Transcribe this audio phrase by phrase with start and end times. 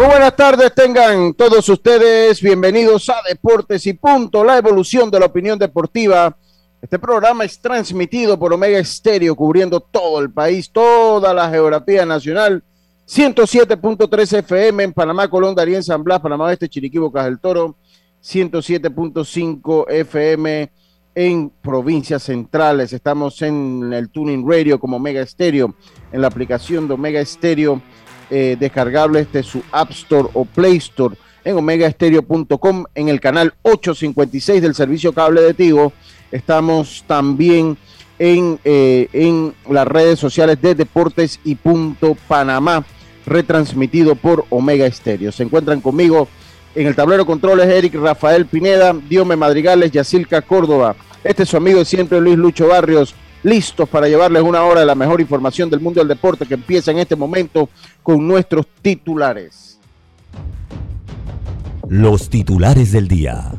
[0.00, 5.26] Muy buenas tardes, tengan todos ustedes bienvenidos a Deportes y Punto, la evolución de la
[5.26, 6.34] opinión deportiva.
[6.80, 12.64] Este programa es transmitido por Omega Estéreo, cubriendo todo el país, toda la geografía nacional.
[13.06, 17.76] 107.3 FM en Panamá, Colón, Darien, San Blas, Panamá Este, Chiriquí, Bocas del Toro.
[18.24, 20.72] 107.5 FM
[21.14, 22.94] en provincias centrales.
[22.94, 25.74] Estamos en el Tuning Radio como Omega Estéreo,
[26.10, 27.82] en la aplicación de Omega Estéreo
[28.30, 34.62] eh, descargable desde su App Store o Play Store en omegaestereo.com en el canal 856
[34.62, 35.92] del servicio cable de Tigo.
[36.30, 37.76] Estamos también
[38.18, 42.84] en, eh, en las redes sociales de Deportes y Punto Panamá,
[43.26, 45.32] retransmitido por Omega Estéreo.
[45.32, 46.28] Se encuentran conmigo
[46.74, 50.94] en el tablero controles Eric Rafael Pineda, Diome Madrigales, Yacilca Córdoba.
[51.24, 54.86] Este es su amigo de siempre Luis Lucho Barrios listos para llevarles una hora de
[54.86, 57.68] la mejor información del mundo del deporte que empieza en este momento
[58.02, 59.78] con nuestros titulares.
[61.88, 63.52] Los titulares del día.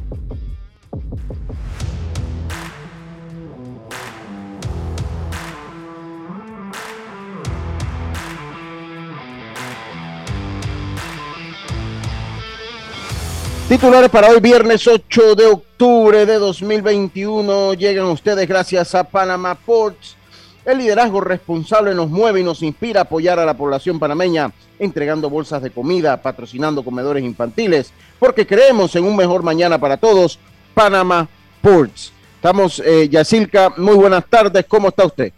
[13.71, 17.73] Titulares para hoy, viernes 8 de octubre de 2021.
[17.75, 20.17] Llegan ustedes gracias a Panama Ports.
[20.65, 25.29] El liderazgo responsable nos mueve y nos inspira a apoyar a la población panameña, entregando
[25.29, 30.37] bolsas de comida, patrocinando comedores infantiles, porque creemos en un mejor mañana para todos.
[30.73, 31.29] Panama
[31.61, 32.11] Ports.
[32.35, 33.09] Estamos, eh,
[33.77, 34.65] muy buenas tardes.
[34.67, 35.31] ¿Cómo está usted?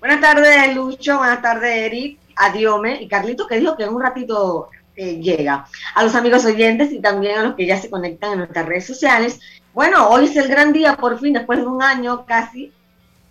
[0.00, 1.18] Buenas tardes, Lucho.
[1.18, 2.18] Buenas tardes, Eric.
[2.34, 5.64] Adiome y Carlito, que dijo que en un ratito eh, llega.
[5.94, 8.84] A los amigos oyentes y también a los que ya se conectan en nuestras redes
[8.84, 9.38] sociales.
[9.72, 12.72] Bueno, hoy es el gran día, por fin, después de un año casi,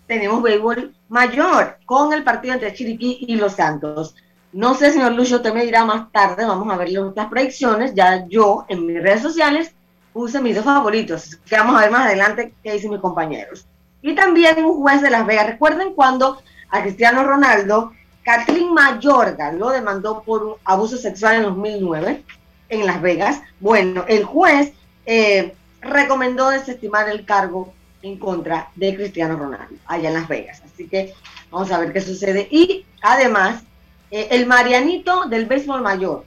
[0.07, 4.15] tenemos béisbol mayor con el partido entre Chiriquí y Los Santos.
[4.53, 7.93] No sé, señor Lucho, usted me dirá más tarde, vamos a ver las predicciones.
[7.93, 9.73] Ya yo en mis redes sociales
[10.13, 13.67] puse mis dos favoritos, que vamos a ver más adelante qué dicen mis compañeros.
[14.01, 15.47] Y también un juez de Las Vegas.
[15.47, 17.91] Recuerden cuando a Cristiano Ronaldo
[18.27, 22.25] Kathleen Mayorga lo demandó por un abuso sexual en 2009
[22.67, 23.41] en Las Vegas.
[23.61, 24.73] Bueno, el juez
[25.05, 30.61] eh, recomendó desestimar el cargo en contra de Cristiano Ronaldo allá en Las Vegas.
[30.65, 31.13] Así que
[31.49, 32.49] vamos a ver qué sucede.
[32.51, 33.63] Y además,
[34.11, 36.25] eh, el Marianito del béisbol mayor,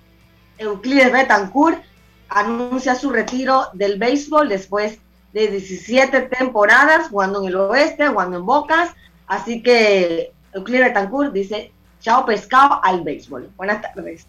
[0.57, 1.83] Euclides Betancourt,
[2.31, 5.01] anuncia su retiro del béisbol después
[5.35, 8.89] de 17 temporadas jugando en el oeste, jugando en Bocas.
[9.27, 13.51] Así que Euclides Betancourt dice Chao pescado al béisbol.
[13.57, 14.27] Buenas tardes.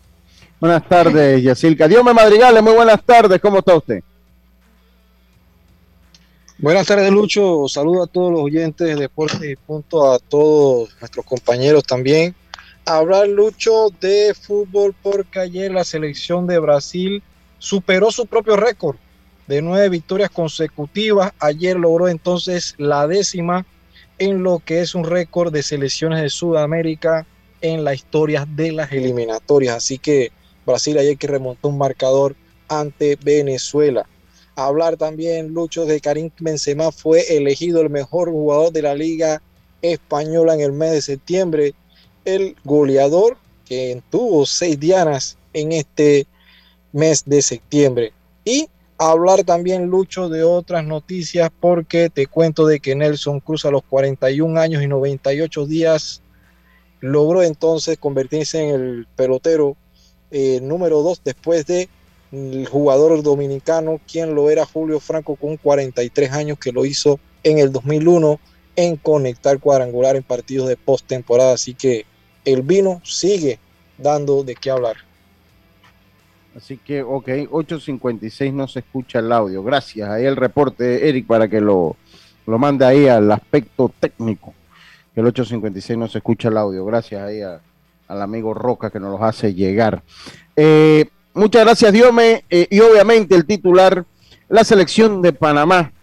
[0.59, 1.87] Buenas tardes, Yacilca.
[1.87, 3.39] Dios me madrigale, muy buenas tardes.
[3.41, 4.03] ¿Cómo está usted?
[6.57, 7.67] Buenas tardes, Lucho.
[7.67, 12.35] Saludo a todos los oyentes de Deportes y Punto, a todos nuestros compañeros también.
[12.85, 17.23] Hablar, Lucho, de fútbol porque ayer la selección de Brasil
[17.57, 18.97] superó su propio récord
[19.47, 21.33] de nueve victorias consecutivas.
[21.39, 23.65] Ayer logró entonces la décima
[24.19, 27.25] en lo que es un récord de selecciones de Sudamérica
[27.61, 29.75] en la historia de las eliminatorias.
[29.75, 30.31] Así que
[30.65, 32.35] Brasil ayer que remontó un marcador
[32.67, 34.07] ante Venezuela.
[34.55, 39.41] hablar también, Lucho, de Karim Benzema fue elegido el mejor jugador de la Liga
[39.81, 41.73] Española en el mes de septiembre.
[42.25, 46.27] El goleador que tuvo seis dianas en este
[46.91, 48.13] mes de septiembre.
[48.45, 53.71] Y hablar también, Lucho, de otras noticias porque te cuento de que Nelson Cruz a
[53.71, 56.20] los 41 años y 98 días
[57.01, 59.75] logró entonces convertirse en el pelotero
[60.29, 61.89] eh, número dos después de
[62.31, 67.57] el jugador dominicano, quien lo era Julio Franco con 43 años, que lo hizo en
[67.57, 68.39] el 2001
[68.77, 71.55] en conectar cuadrangular en partidos de postemporada.
[71.55, 72.05] Así que
[72.45, 73.59] el vino sigue
[73.97, 74.95] dando de qué hablar.
[76.55, 79.61] Así que, ok, 8.56 no se escucha el audio.
[79.61, 80.09] Gracias.
[80.09, 81.97] Ahí el reporte, Eric, para que lo,
[82.45, 84.53] lo mande ahí al aspecto técnico
[85.15, 86.85] el 856 no se escucha el audio.
[86.85, 90.03] Gracias ahí al amigo Roca que nos los hace llegar.
[90.55, 92.43] Eh, Muchas gracias, Diome.
[92.49, 94.03] Eh, y obviamente el titular,
[94.49, 95.93] la selección de Panamá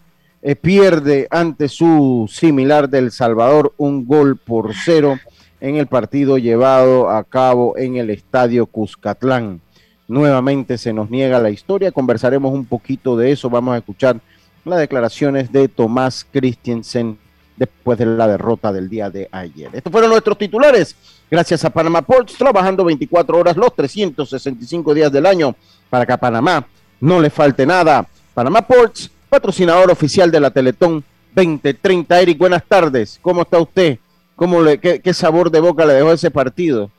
[0.41, 5.19] eh, pierde ante su similar del Salvador un gol por cero
[5.61, 9.61] en el partido llevado a cabo en el estadio Cuscatlán.
[10.07, 14.19] Nuevamente se nos niega la historia, conversaremos un poquito de eso, vamos a escuchar
[14.65, 17.19] las declaraciones de Tomás Christensen
[17.59, 19.71] después de la derrota del día de ayer.
[19.73, 20.95] Estos fueron nuestros titulares,
[21.31, 25.55] gracias a Panamá Ports, trabajando 24 horas los 365 días del año
[25.91, 26.67] para que a Panamá
[27.01, 28.07] no le falte nada.
[28.33, 32.21] Panamá Ports, patrocinador oficial de la Teletón 2030.
[32.21, 33.99] Eric, buenas tardes, ¿cómo está usted?
[34.37, 36.91] ¿Cómo le, qué, qué sabor de boca le dejó ese partido?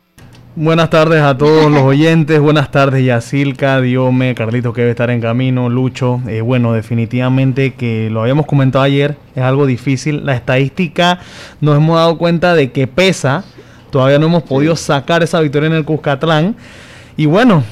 [0.62, 5.22] Buenas tardes a todos los oyentes, buenas tardes Yacilca, Diome, Carlito que debe estar en
[5.22, 6.20] camino, Lucho.
[6.28, 10.26] Eh, bueno, definitivamente que lo habíamos comentado ayer, es algo difícil.
[10.26, 11.20] La estadística
[11.62, 13.46] nos hemos dado cuenta de que pesa,
[13.90, 16.58] todavía no hemos podido sacar esa victoria en el Cuscatlán.
[17.16, 17.64] Y bueno,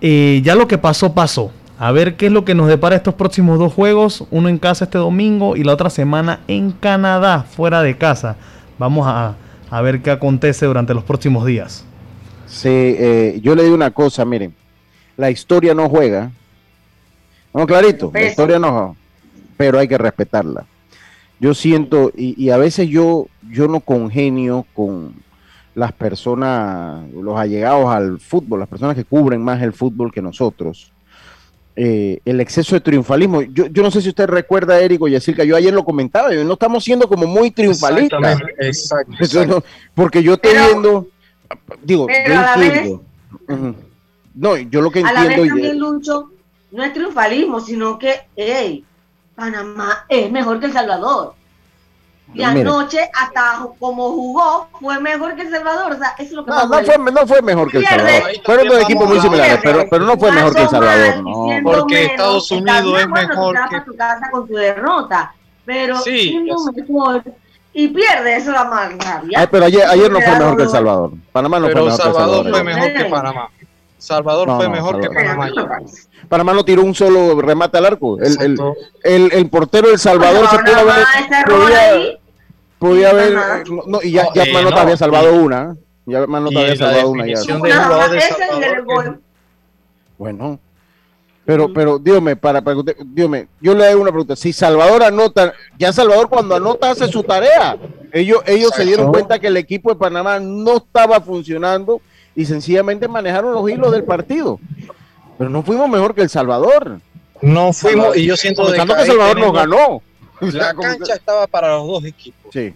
[0.00, 1.50] eh, ya lo que pasó, pasó.
[1.80, 4.84] A ver qué es lo que nos depara estos próximos dos juegos, uno en casa
[4.84, 8.36] este domingo y la otra semana en Canadá, fuera de casa.
[8.78, 9.34] Vamos a,
[9.68, 11.84] a ver qué acontece durante los próximos días.
[12.46, 14.54] Sí, eh, yo le digo una cosa, miren,
[15.16, 16.30] la historia no juega.
[17.52, 18.94] No, clarito, la historia no juega,
[19.56, 20.66] pero hay que respetarla.
[21.38, 25.14] Yo siento, y, y, a veces yo, yo no congenio con
[25.74, 30.92] las personas, los allegados al fútbol, las personas que cubren más el fútbol que nosotros.
[31.78, 33.42] Eh, el exceso de triunfalismo.
[33.42, 36.54] Yo, yo, no sé si usted recuerda, Érico y que yo ayer lo comentaba, no
[36.54, 38.40] estamos siendo como muy triunfalistas.
[38.58, 39.54] Exacto, exacto.
[39.56, 39.64] No,
[39.94, 41.08] porque yo estoy pero, viendo
[41.82, 42.58] digo, yo entiendo.
[42.58, 43.00] Vez, uh
[43.48, 43.74] -huh.
[44.34, 45.22] No, yo lo que a entiendo.
[45.22, 46.30] la vez también, Lucho,
[46.70, 48.84] no es triunfalismo, sino que, hey,
[49.34, 51.34] Panamá es mejor que El Salvador.
[52.34, 52.48] Y Mira.
[52.48, 55.92] anoche, hasta como jugó, fue mejor que El Salvador.
[55.92, 58.22] O sea, eso es lo que no, no, fue, no fue mejor que El Salvador.
[58.44, 61.22] Fueron dos equipos muy similares, pero, pero no fue mejor que El Salvador.
[61.22, 61.46] No.
[61.62, 63.80] Porque Estados Unidos es mejor que.
[63.80, 65.34] Tu casa con tu derrota,
[65.64, 67.22] pero sí, siendo mejor
[67.78, 69.38] y pierde, eso es la más rabia.
[69.38, 71.10] Ay, pero ayer, ayer no fue mejor que El Salvador.
[71.30, 73.50] Panamá no pero fue mejor Salvador que El fue mejor que Panamá.
[73.98, 75.50] Salvador no, fue mejor no, que Panamá.
[76.26, 78.18] Panamá no tiró un solo remate al arco.
[78.18, 78.58] El, el,
[79.04, 81.04] el, el, portero del Salvador se pudo haber.
[81.46, 82.18] Podía,
[82.78, 83.68] podía haber.
[83.86, 85.76] No, y ya, ya eh, Manota había salvado una.
[86.06, 87.26] Ya Manota había salvado una.
[87.26, 87.40] Ya.
[90.16, 90.58] Bueno,
[91.46, 94.34] pero, pero, dígame, para, para dígame, yo le hago una pregunta.
[94.34, 97.78] Si Salvador anota, ya Salvador cuando anota hace su tarea.
[98.12, 102.00] Ellos, ellos se dieron cuenta que el equipo de Panamá no estaba funcionando
[102.34, 104.58] y sencillamente manejaron los hilos del partido.
[105.38, 107.00] Pero no fuimos mejor que El Salvador.
[107.40, 110.02] No fuimos, y yo siento de que, que Salvador nos ganó.
[110.40, 112.52] La cancha estaba para los dos equipos.
[112.52, 112.74] Sí.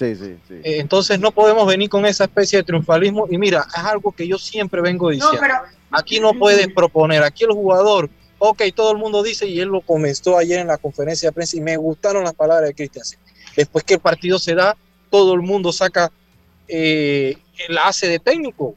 [0.00, 0.54] Sí, sí, sí.
[0.64, 3.26] Eh, entonces no podemos venir con esa especie de triunfalismo.
[3.30, 5.34] Y mira, es algo que yo siempre vengo diciendo.
[5.34, 5.54] No, pero...
[5.90, 8.08] Aquí no puedes proponer, aquí el jugador,
[8.38, 11.56] ok, todo el mundo dice, y él lo comenzó ayer en la conferencia de prensa,
[11.56, 13.04] y me gustaron las palabras de Cristian.
[13.56, 14.76] Después que el partido se da,
[15.10, 16.12] todo el mundo saca
[16.68, 17.36] eh,
[17.68, 18.76] la hace de técnico.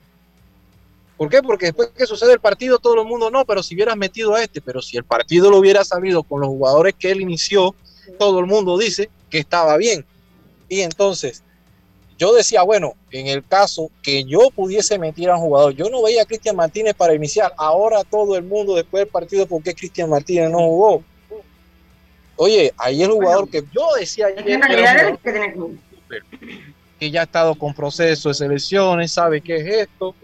[1.15, 1.43] ¿Por qué?
[1.43, 4.41] Porque después que sucede el partido, todo el mundo no, pero si hubieras metido a
[4.41, 7.75] este, pero si el partido lo hubiera salido con los jugadores que él inició,
[8.17, 10.03] todo el mundo dice que estaba bien.
[10.69, 11.44] Y entonces,
[12.18, 16.01] yo decía, bueno, en el caso que yo pudiese meter a un jugador, yo no
[16.04, 17.54] veía a Cristian Martínez para iniciar.
[17.57, 21.04] Ahora todo el mundo después del partido, ¿por qué Cristian Martínez no jugó?
[22.35, 24.59] Oye, ahí el jugador que yo decía ayer
[25.21, 25.78] que,
[26.99, 30.16] que ya ha estado con proceso de selecciones, sabe qué es esto,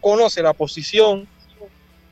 [0.00, 1.28] conoce la posición.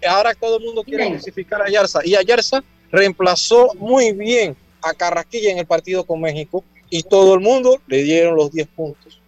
[0.08, 5.50] Ahora todo el mundo quiere clasificar a Yarza y Ayarza reemplazó muy bien a Carrasquilla
[5.50, 9.20] en el partido con México y todo el mundo le dieron los 10 puntos.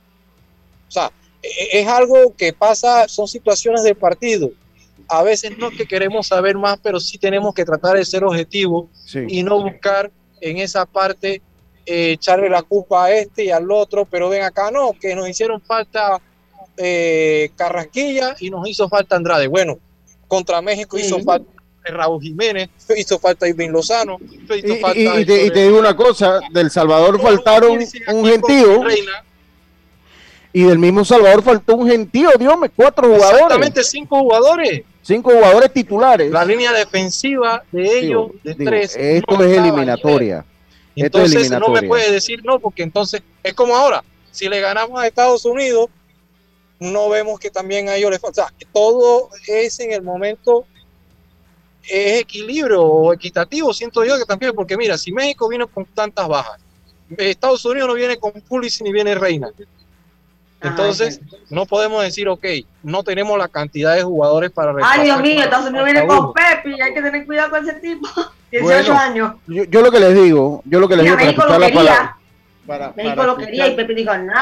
[0.88, 1.10] O sea,
[1.42, 4.50] es algo que pasa, son situaciones del partido.
[5.08, 8.24] A veces no es que queremos saber más, pero sí tenemos que tratar de ser
[8.24, 9.20] objetivos sí.
[9.28, 10.10] y no buscar
[10.40, 11.42] en esa parte
[11.86, 15.28] eh, echarle la culpa a este y al otro, pero ven acá, no, que nos
[15.28, 16.20] hicieron falta
[16.76, 19.46] eh, Carrasquilla y nos hizo falta Andrade.
[19.46, 19.78] Bueno,
[20.26, 21.06] contra México sí.
[21.06, 21.50] hizo falta
[21.84, 24.18] Raúl Jiménez, hizo falta Irving Lozano.
[24.20, 28.26] Hizo y, falta y, y, te, y, te, digo una cosa, del Salvador faltaron un
[28.26, 28.84] gentío.
[30.52, 33.42] Y del mismo Salvador faltó un gentío, Dios me, cuatro jugadores.
[33.42, 34.82] Exactamente, cinco jugadores.
[35.02, 36.30] Cinco jugadores titulares.
[36.30, 38.96] La línea defensiva de ellos, digo, de digo, tres.
[38.96, 40.44] Esto no es eliminatoria.
[40.96, 41.74] Esto entonces es eliminatoria.
[41.74, 45.44] no me puede decir no, porque entonces es como ahora, si le ganamos a Estados
[45.44, 45.88] Unidos,
[46.80, 48.42] no vemos que también a ellos les falta.
[48.42, 50.66] O sea, todo es en el momento
[51.88, 56.28] es equilibrio o equitativo, siento yo que también, porque mira, si México viene con tantas
[56.28, 56.60] bajas,
[57.16, 59.48] Estados Unidos no viene con Pulisic ni viene Reina.
[60.60, 62.44] Entonces, no podemos decir, ok,
[62.82, 66.82] no tenemos la cantidad de jugadores para Ay, Dios mío, Estados Unidos viene con Pepe,
[66.82, 68.08] hay que tener cuidado con ese tipo.
[68.50, 69.34] 18 años.
[69.46, 72.16] Yo, lo que les digo, yo lo que les digo México lo quería,
[72.66, 74.34] para, México lo quería y Pepe dijo, no,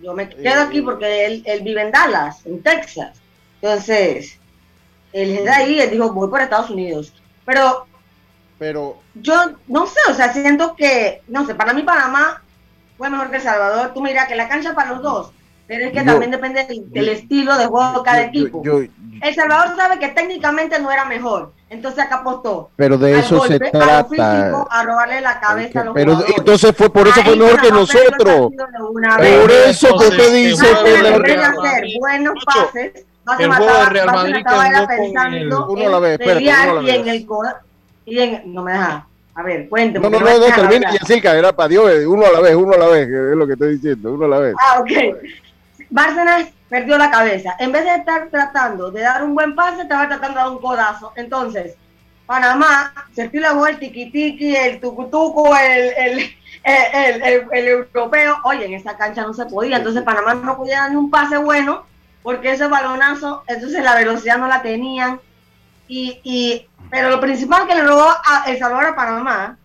[0.00, 3.18] yo me quedo aquí porque él, él, vive en Dallas, en Texas.
[3.60, 4.38] Entonces,
[5.22, 7.12] él es de ahí, él dijo, voy por Estados Unidos.
[7.44, 7.86] Pero,
[8.58, 9.34] pero yo
[9.68, 12.42] no sé, o sea, siento que, no sé, para mí Panamá
[12.98, 13.92] fue mejor que El Salvador.
[13.94, 15.32] Tú miras que la cancha para los dos
[15.66, 18.62] pero es que también depende del, estilo de juego de cada equipo.
[18.64, 22.70] el Salvador sabe que técnicamente no era mejor, entonces acá apostó.
[22.76, 23.98] Pero de eso se trata.
[23.98, 27.60] A, físico, a robarle la cabeza a los Pero entonces fue por eso fue mejor
[27.60, 28.52] que nosotros.
[28.52, 30.66] Por eso que te dice
[31.24, 33.04] que hacer buenos pases.
[33.26, 37.26] No el juego de Real Madrid que pensando uno la ve, espérate, y en el
[38.04, 39.06] y en no me deja.
[39.34, 40.08] A ver, cuénteme.
[40.08, 42.72] No, no, no, no termina y así era para Dios, uno a la vez, uno
[42.72, 44.54] a la vez, es lo que estoy diciendo, uno a la vez.
[44.60, 44.90] Ah, ok.
[45.90, 47.56] Bárcenas perdió la cabeza.
[47.58, 50.58] En vez de estar tratando de dar un buen pase, estaba tratando de dar un
[50.58, 51.12] codazo.
[51.16, 51.74] Entonces,
[52.26, 58.38] Panamá se tira el tiki-tiki, el tucutuco, el, el, el, el, europeo.
[58.44, 59.78] Oye, en esa cancha no se podía.
[59.78, 61.84] Entonces, Panamá no podía dar ni un pase bueno
[62.26, 65.20] porque ese balonazo, entonces la velocidad no la tenían.
[65.86, 69.56] Y, y, pero lo principal que le robó a El Salvador a Panamá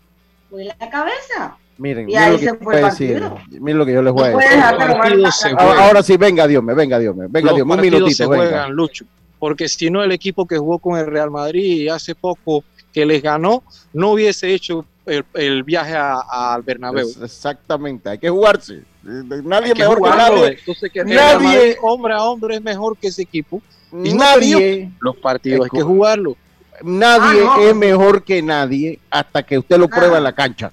[0.48, 1.56] fue la cabeza.
[1.76, 5.56] Miren, miren lo, que miren lo que yo les voy a decir.
[5.58, 8.28] Ahora, sí, venga Dios, venga Dios, venga Dios, un minutito.
[8.28, 8.68] venga.
[8.68, 9.06] Lucho,
[9.40, 13.20] porque si no el equipo que jugó con el Real Madrid hace poco que les
[13.20, 17.08] ganó, no hubiese hecho el, viaje al Bernabéu.
[17.24, 18.84] exactamente, hay que jugarse.
[19.02, 20.46] Nadie mejor que nadie.
[20.58, 23.62] Entonces, que nadie, hombre a hombre es mejor que ese equipo.
[23.92, 24.90] Y nadie.
[25.00, 26.36] los partidos hay que jugarlo.
[26.82, 30.72] Nadie ah, es mejor que nadie hasta que usted lo prueba en la cancha.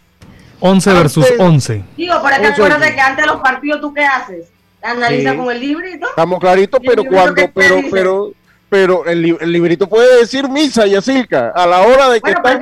[0.59, 1.83] 11 versus 11.
[1.95, 4.47] Digo, es que acuérdate que antes de los partidos, ¿tú qué haces?
[4.81, 6.07] Analiza con el librito.
[6.07, 8.31] Estamos claritos, pero cuando, pero, pero,
[8.69, 9.21] pero el,
[9.51, 12.59] librito puede decir misa, y Yacilca, a la hora de que están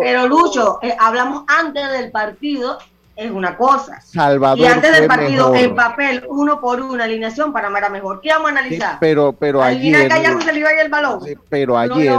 [0.00, 2.78] Pero Lucho, eh, hablamos antes del partido,
[3.16, 4.00] es una cosa.
[4.00, 8.20] Salvador y antes del partido, en papel, uno por una alineación, para era mejor.
[8.20, 8.96] ¿Qué vamos a analizar?
[9.00, 10.10] pero, pero ayer.
[10.42, 11.20] se le iba a ir el balón.
[11.48, 12.18] pero ayer.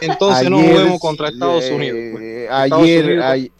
[0.00, 1.98] Entonces no juguemos contra Estados Unidos.
[2.12, 2.50] Pues.
[2.50, 3.50] ayer, ayer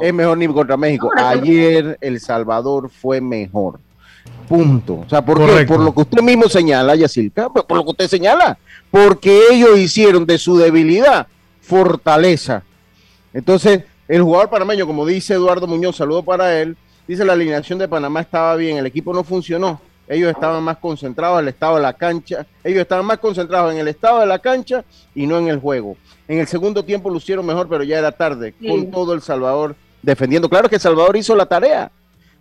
[0.00, 0.38] es mejor.
[0.38, 1.10] ni contra México.
[1.16, 3.80] Ayer El Salvador fue mejor.
[4.48, 5.00] Punto.
[5.00, 5.66] O sea, ¿por qué?
[5.66, 8.58] Por lo que usted mismo señala, Yacirca, por lo que usted señala.
[8.90, 11.26] Porque ellos hicieron de su debilidad
[11.60, 12.62] fortaleza.
[13.34, 17.86] Entonces, el jugador panameño, como dice Eduardo Muñoz, saludo para él, dice la alineación de
[17.86, 19.80] Panamá estaba bien, el equipo no funcionó.
[20.08, 22.46] Ellos estaban más concentrados en el estado de la cancha.
[22.64, 24.82] Ellos estaban más concentrados en el estado de la cancha
[25.14, 25.98] y no en el juego.
[26.26, 30.48] En el segundo tiempo lucieron mejor, pero ya era tarde, con todo El Salvador defendiendo.
[30.48, 31.92] Claro que Salvador hizo la tarea.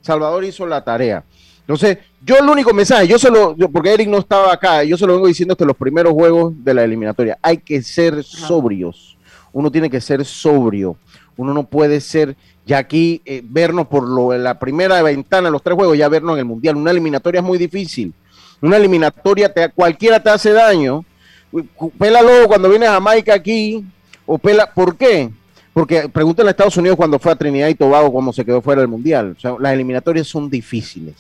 [0.01, 1.25] Salvador hizo la tarea.
[1.61, 5.13] Entonces, yo el único mensaje, yo solo, porque Eric no estaba acá, yo se lo
[5.13, 9.17] vengo diciendo que los primeros juegos de la eliminatoria hay que ser sobrios.
[9.51, 10.95] Uno tiene que ser sobrio.
[11.37, 15.75] Uno no puede ser, ya aquí, eh, vernos por lo, la primera ventana, los tres
[15.75, 16.75] juegos, ya vernos en el Mundial.
[16.75, 18.13] Una eliminatoria es muy difícil.
[18.61, 21.05] Una eliminatoria, te, cualquiera te hace daño
[21.51, 23.85] luego cuando viene a Jamaica aquí,
[24.25, 25.29] o pela, ¿por qué?
[25.73, 28.81] Porque pregúntale a Estados Unidos cuando fue a Trinidad y Tobago cómo se quedó fuera
[28.81, 29.35] del Mundial.
[29.37, 31.15] O sea, las eliminatorias son difíciles.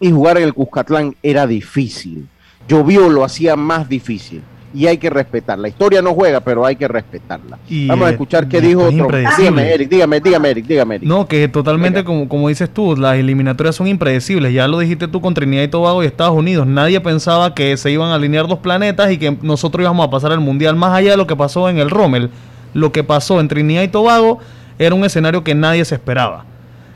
[0.00, 2.26] Y jugar en el Cuscatlán era difícil.
[2.66, 5.58] Llovió, lo hacía más difícil y hay que respetar.
[5.58, 7.58] La historia no juega, pero hay que respetarla.
[7.86, 9.08] Vamos a escuchar qué dijo otro.
[9.38, 11.08] Dígame, Eric, dígame, dígame, Eric, dígame, Eric.
[11.08, 14.52] No, que totalmente, como, como dices tú, las eliminatorias son impredecibles.
[14.52, 16.66] Ya lo dijiste tú con Trinidad y Tobago y Estados Unidos.
[16.66, 20.32] Nadie pensaba que se iban a alinear dos planetas y que nosotros íbamos a pasar
[20.32, 20.76] el Mundial.
[20.76, 22.30] Más allá de lo que pasó en el Rommel,
[22.74, 24.38] lo que pasó en Trinidad y Tobago
[24.78, 26.44] era un escenario que nadie se esperaba.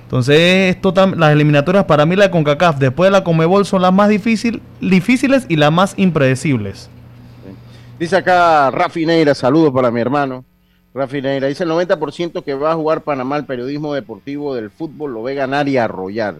[0.04, 0.76] Entonces,
[1.16, 4.62] las eliminatorias para mí, la de CONCACAF, después de la Comebol, son las más difícil,
[4.80, 6.88] difíciles y las más impredecibles.
[7.98, 10.44] Dice acá Rafi Neira, saludos para mi hermano.
[10.92, 15.14] Rafi Neira dice el 90% que va a jugar Panamá el periodismo deportivo del fútbol
[15.14, 16.36] lo ve ganar y arrollar.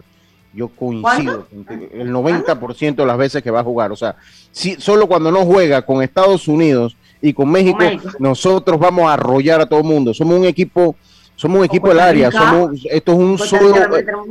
[0.53, 1.47] Yo coincido.
[1.93, 3.91] El 90% de las veces que va a jugar.
[3.91, 4.15] O sea,
[4.51, 7.79] si, solo cuando no juega con Estados Unidos y con México,
[8.19, 10.13] nosotros vamos a arrollar a todo el mundo.
[10.13, 10.95] Somos un equipo,
[11.35, 12.31] somos un equipo del área.
[12.31, 13.75] Somos, esto es un solo,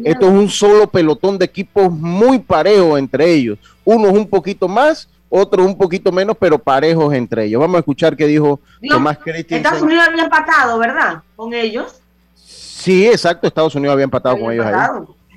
[0.05, 3.59] esto es un solo pelotón de equipos muy parejos entre ellos.
[3.85, 7.61] Uno es un poquito más otros un poquito menos, pero parejos entre ellos.
[7.61, 9.59] Vamos a escuchar qué dijo Tomás Christensen.
[9.59, 11.23] Estados Unidos había empatado, ¿verdad?
[11.37, 12.01] Con ellos.
[12.35, 14.75] Sí, exacto, Estados Unidos había empatado con ellos ahí.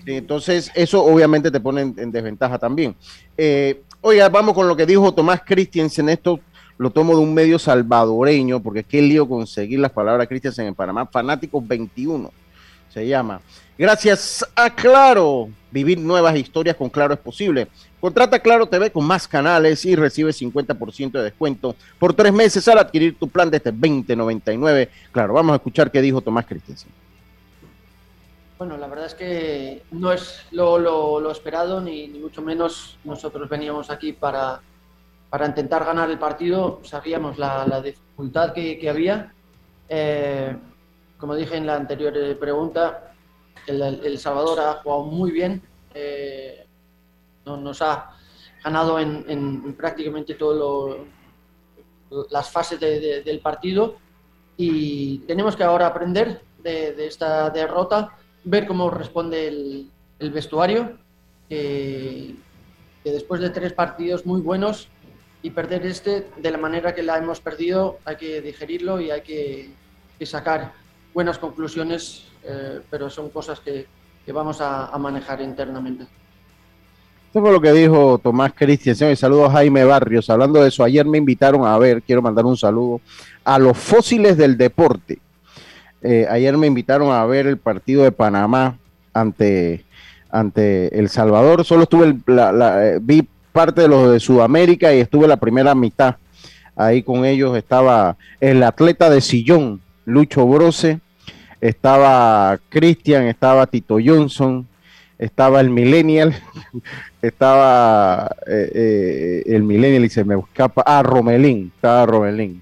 [0.06, 2.96] entonces, eso obviamente te pone en, desventaja también.
[3.38, 6.10] Eh, oiga, vamos con lo que dijo Tomás Christensen.
[6.10, 6.40] Esto
[6.78, 11.06] lo tomo de un medio salvadoreño, porque qué lío conseguir las palabras Christensen en Panamá.
[11.06, 12.32] Fanáticos 21
[12.94, 13.42] se llama.
[13.78, 15.50] Gracias a Claro.
[15.70, 17.68] Vivir nuevas historias con Claro es posible.
[18.00, 22.78] Contrata Claro TV con más canales y recibe 50% de descuento por tres meses al
[22.78, 24.90] adquirir tu plan desde 2099.
[25.12, 26.92] Claro, vamos a escuchar qué dijo Tomás Christensen.
[28.58, 34.14] Bueno, la verdad es que no es lo, esperado, ni, mucho menos nosotros veníamos aquí
[34.14, 34.62] para,
[35.30, 36.82] para intentar ganar el partido.
[36.84, 39.34] Sabíamos la, dificultad que, había.
[39.90, 40.56] Eh,
[41.18, 43.14] como dije en la anterior pregunta,
[43.66, 45.62] el, Salvador ha jugado muy bien.
[45.94, 46.67] Eh,
[47.56, 48.12] nos ha
[48.64, 50.98] ganado en, prácticamente todas
[52.30, 53.96] las fases del partido
[54.58, 60.98] y tenemos que ahora aprender de, esta derrota, ver cómo responde el, vestuario,
[61.48, 62.36] que,
[63.04, 64.90] después de tres partidos muy buenos
[65.42, 69.22] y perder este de la manera que la hemos perdido, hay que digerirlo y hay
[69.22, 69.72] que,
[70.26, 70.74] sacar
[71.14, 73.86] buenas conclusiones, eh, pero son cosas que,
[74.34, 76.06] vamos a manejar internamente.
[77.30, 79.12] Eso fue lo que dijo Tomás Cristian.
[79.12, 80.30] Y saludos a Jaime Barrios.
[80.30, 83.02] Hablando de eso, ayer me invitaron a ver, quiero mandar un saludo
[83.44, 85.20] a los fósiles del deporte.
[86.02, 88.78] Eh, ayer me invitaron a ver el partido de Panamá
[89.14, 89.84] ante,
[90.32, 91.66] ante El Salvador.
[91.66, 96.16] Solo estuve, la, eh, vi parte de los de Sudamérica y estuve la primera mitad.
[96.76, 101.00] Ahí con ellos estaba el atleta de sillón, Lucho Brose,
[101.60, 104.68] estaba Cristian, estaba Tito Johnson,
[105.18, 106.36] estaba el Millennial,
[107.22, 110.84] estaba eh, eh, el Millennial y se me escapa.
[110.86, 112.62] Ah, Romelín, estaba Romelín.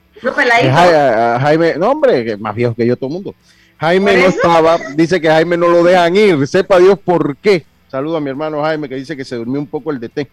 [1.40, 3.36] Jaime, no, hombre, más viejo que yo todo el mundo.
[3.78, 7.66] Jaime no estaba, dice que Jaime no lo dejan ir, sepa Dios por qué.
[7.90, 10.30] Saludo a mi hermano Jaime que dice que se durmió un poco el DT.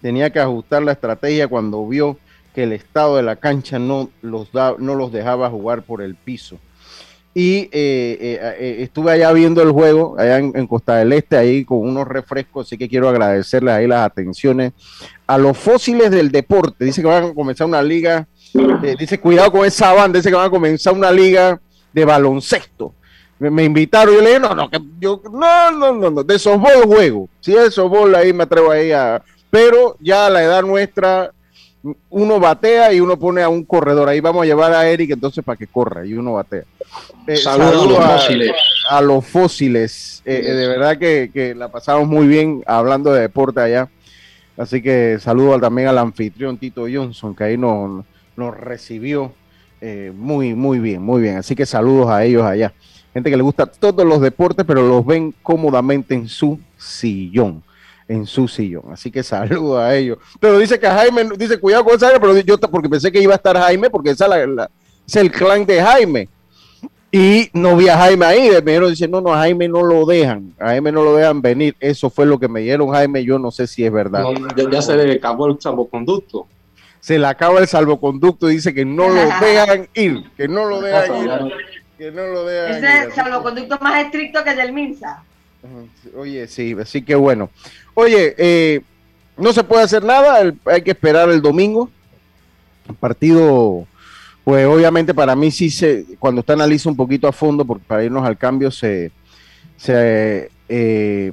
[0.00, 2.18] Tenía que ajustar la estrategia cuando vio
[2.54, 6.14] que el estado de la cancha no los, da, no los dejaba jugar por el
[6.16, 6.58] piso
[7.34, 11.64] y eh, eh, eh, estuve allá viendo el juego, allá en, Costa del Este, ahí
[11.64, 14.72] con unos refrescos, así que quiero agradecerles ahí las atenciones
[15.26, 16.84] a los fósiles del deporte.
[16.84, 18.26] Dice que van a comenzar una liga,
[18.98, 21.58] dice cuidado con esa banda, dice que van a comenzar una liga
[21.92, 22.94] de baloncesto.
[23.38, 26.84] Me, invitaron, yo le dije, no, no, que yo, no, no, no, no, de softball
[26.84, 27.28] juego.
[27.40, 31.32] Si es softball, ahí me atrevo ahí a, pero ya a la edad nuestra,
[32.10, 34.08] uno batea y uno pone a un corredor.
[34.08, 36.64] Ahí vamos a llevar a Eric entonces para que corra y uno batea.
[37.26, 38.52] Eh, saludos a, los fósiles.
[38.88, 40.22] A los fósiles.
[40.24, 43.88] Eh, eh, de verdad que, la pasamos muy bien hablando de deporte allá.
[44.56, 48.04] Así que saludo también al anfitrión Tito Johnson, que ahí nos,
[48.36, 49.32] nos recibió
[50.14, 51.38] muy, muy bien, muy bien.
[51.38, 52.72] Así que saludos a ellos allá.
[53.12, 57.64] Gente que le gusta todos los deportes, pero los ven cómodamente en su sillón
[58.12, 58.84] en su sillón.
[58.92, 60.18] Así que saludo a ellos.
[60.38, 63.36] Pero dice que Jaime, dice cuidado con esa pero yo porque pensé que iba a
[63.36, 64.28] estar Jaime, porque esa
[65.06, 66.28] es el clan de Jaime.
[67.14, 68.48] Y no vi a Jaime ahí.
[68.48, 70.54] De primero dice, no, no, a Jaime no lo dejan.
[70.58, 71.76] A Jaime no lo dejan venir.
[71.78, 73.22] Eso fue lo que me dieron Jaime.
[73.22, 74.24] Yo no sé si es verdad.
[74.70, 76.46] ya, se le acabó el salvoconducto.
[77.00, 80.24] Se le acaba el salvoconducto y dice que no lo dejan ir.
[80.36, 81.52] Que no lo dejan ir.
[81.98, 85.22] Que no lo dejan Ese es el salvoconducto más estricto que el del Minsa.
[86.16, 87.50] Oye, sí, así que bueno.
[87.94, 88.80] Oye, eh,
[89.36, 91.90] no se puede hacer nada, hay que esperar el domingo.
[92.88, 93.86] El partido,
[94.44, 98.04] pues obviamente para mí sí se, cuando usted analiza un poquito a fondo, porque para
[98.04, 99.12] irnos al cambio se,
[99.76, 101.32] se, eh,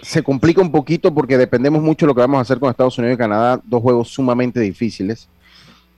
[0.00, 2.98] se complica un poquito porque dependemos mucho de lo que vamos a hacer con Estados
[2.98, 5.28] Unidos y Canadá, dos juegos sumamente difíciles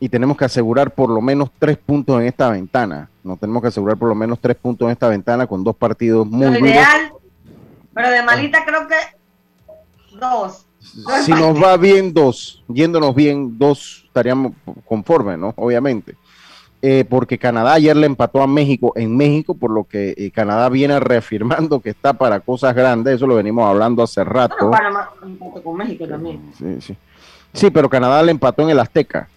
[0.00, 3.08] y tenemos que asegurar por lo menos tres puntos en esta ventana.
[3.22, 6.26] No tenemos que asegurar por lo menos tres puntos en esta ventana con dos partidos
[6.26, 7.12] muy pero ideal,
[7.94, 8.94] Pero de malita creo que
[10.18, 10.66] dos.
[11.24, 14.52] si nos va bien dos, yéndonos bien dos, estaríamos
[14.84, 15.54] conformes, ¿no?
[15.56, 16.16] Obviamente.
[16.86, 20.68] Eh, porque Canadá ayer le empató a México en México, por lo que eh, Canadá
[20.68, 24.70] viene reafirmando que está para cosas grandes, eso lo venimos hablando hace rato.
[25.62, 26.42] con México también.
[26.58, 26.96] Sí, sí.
[27.54, 29.28] sí, pero Canadá le empató en el Azteca.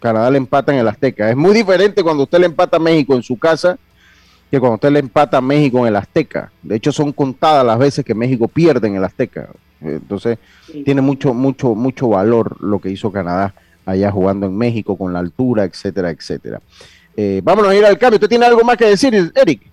[0.00, 1.30] Canadá le empata en el Azteca.
[1.30, 3.78] Es muy diferente cuando usted le empata a México en su casa
[4.50, 6.52] que cuando usted le empata a México en el Azteca.
[6.62, 9.48] De hecho, son contadas las veces que México pierde en el Azteca.
[9.84, 10.38] Entonces,
[10.84, 15.18] tiene mucho, mucho, mucho valor lo que hizo Canadá allá jugando en México con la
[15.18, 16.60] altura, etcétera, etcétera.
[17.16, 18.16] Eh, vámonos a ir al cambio.
[18.16, 19.72] ¿Usted tiene algo más que decir, Eric?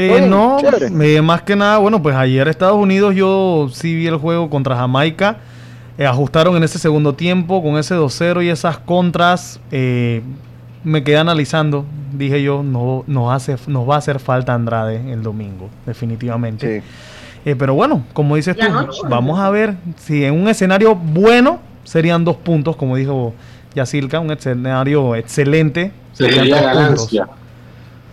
[0.00, 4.16] Eh, no, eh, más que nada, bueno, pues ayer Estados Unidos yo sí vi el
[4.16, 5.38] juego contra Jamaica.
[5.98, 9.58] Eh, ajustaron en ese segundo tiempo con ese 2-0 y esas contras.
[9.72, 10.22] Eh,
[10.84, 11.84] me quedé analizando.
[12.12, 16.84] Dije yo, no, nos, hace, nos va a hacer falta Andrade el domingo, definitivamente.
[17.48, 18.66] Eh, pero bueno, como dices tú,
[19.08, 23.32] vamos a ver si en un escenario bueno serían dos puntos, como dijo
[23.74, 25.90] Yacilca, un escenario excelente.
[26.12, 27.10] Serían dos puntos.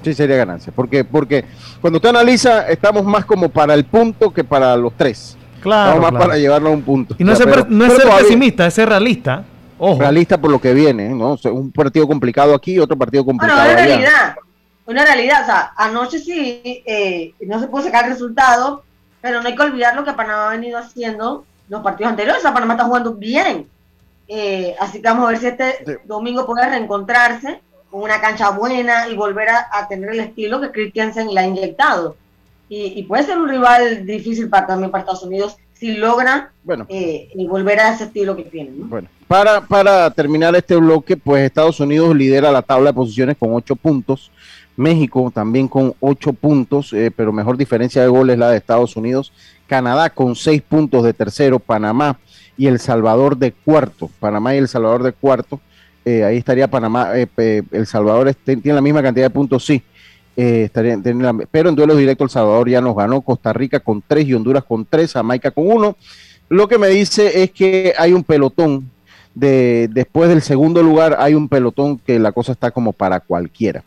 [0.03, 0.71] Sí, sería ganancia.
[0.73, 1.43] Porque, porque
[1.81, 5.35] cuando usted analiza, estamos más como para el punto que para los tres.
[5.61, 5.89] Claro.
[5.95, 6.25] Estamos más claro.
[6.27, 7.15] para llevarlo a un punto.
[7.17, 9.43] Y no O es sea, ser, pero- no es ser todavía- pesimista, es ser realista.
[9.77, 9.99] Ojo.
[9.99, 11.31] realista por lo que viene, ¿no?
[11.31, 13.85] O sea, un partido complicado aquí, otro partido Bueno, complicado una allá.
[13.85, 14.35] realidad,
[14.85, 18.83] una realidad, o sea, anoche sí eh, no se pudo sacar el resultado,
[19.25, 22.41] pero no hay que olvidar lo que Panamá ha venido haciendo los partidos anteriores, o
[22.43, 23.67] sea, Panamá está jugando bien,
[24.27, 25.91] Eh, así que vamos a ver si este Sí.
[26.05, 30.71] domingo puede reencontrarse con una cancha buena y volver a, a tener el estilo que
[30.71, 32.15] Christiansen le ha inyectado.
[32.69, 36.85] Y, y puede ser un rival difícil para, también para Estados Unidos si logra Bueno,
[36.89, 38.79] eh, y volver a ese estilo que tienen.
[38.79, 38.85] ¿no?
[38.87, 39.07] bueno.
[39.27, 43.75] Para, para terminar este bloque, pues Estados Unidos lidera la tabla de posiciones con ocho
[43.75, 44.31] puntos.
[44.77, 49.31] México también con ocho puntos, eh, pero mejor diferencia de goles la de Estados Unidos.
[49.67, 52.19] Canadá con seis puntos de tercero, Panamá
[52.57, 54.09] y El Salvador de cuarto.
[54.19, 55.59] Panamá y El Salvador de cuarto.
[56.03, 59.81] Eh, ahí estaría Panamá, eh, El Salvador tiene la misma cantidad de puntos, sí.
[60.37, 60.69] Eh,
[61.49, 64.63] pero en duelos directos El Salvador ya nos ganó, Costa Rica con tres y Honduras
[64.63, 65.97] con tres, Jamaica con uno.
[66.49, 68.91] Lo que me dice es que hay un pelotón
[69.33, 73.83] de después del segundo lugar hay un pelotón que la cosa está como para cualquiera.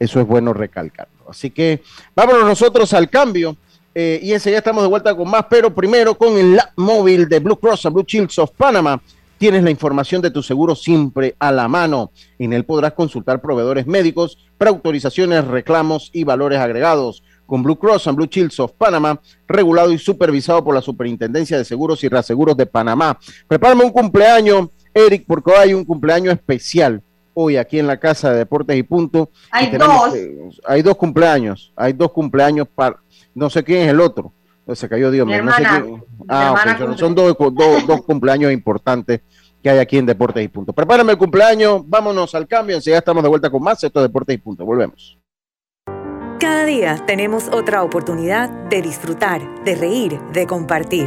[0.00, 1.28] Eso es bueno recalcarlo.
[1.28, 1.82] Así que
[2.16, 3.56] vámonos nosotros al cambio
[3.94, 7.38] eh, y enseguida estamos de vuelta con más, pero primero con el app móvil de
[7.38, 9.00] Blue Cross and Blue Shields of Panama.
[9.36, 12.12] Tienes la información de tu seguro siempre a la mano.
[12.38, 17.22] En él podrás consultar proveedores médicos, preautorizaciones, reclamos y valores agregados.
[17.44, 21.64] Con Blue Cross and Blue Shields of Panama, regulado y supervisado por la Superintendencia de
[21.64, 23.18] Seguros y Reaseguros de Panamá.
[23.48, 27.02] Prepárame un cumpleaños, Eric, porque hoy hay un cumpleaños especial
[27.34, 29.30] hoy aquí en la Casa de Deportes y Punto.
[29.50, 30.14] Hay Y tenemos, dos.
[30.16, 32.96] eh, hay dos cumpleaños, hay dos cumpleaños para,
[33.34, 34.32] no sé quién es el otro.
[34.74, 35.42] Se cayó Dios Mi mío.
[35.44, 36.98] no sé quién- Ah, hermana ok, son- cumple.
[36.98, 39.20] son dos, dos, dos cumpleaños importantes
[39.62, 40.72] que hay aquí en Deportes y Punto.
[40.72, 43.82] Prepárame el cumpleaños, vámonos al cambio, enseguida estamos de vuelta con más.
[43.82, 45.18] Esto es Deportes y Punto, volvemos.
[46.38, 51.06] Cada día tenemos otra oportunidad de disfrutar, de reír, de compartir.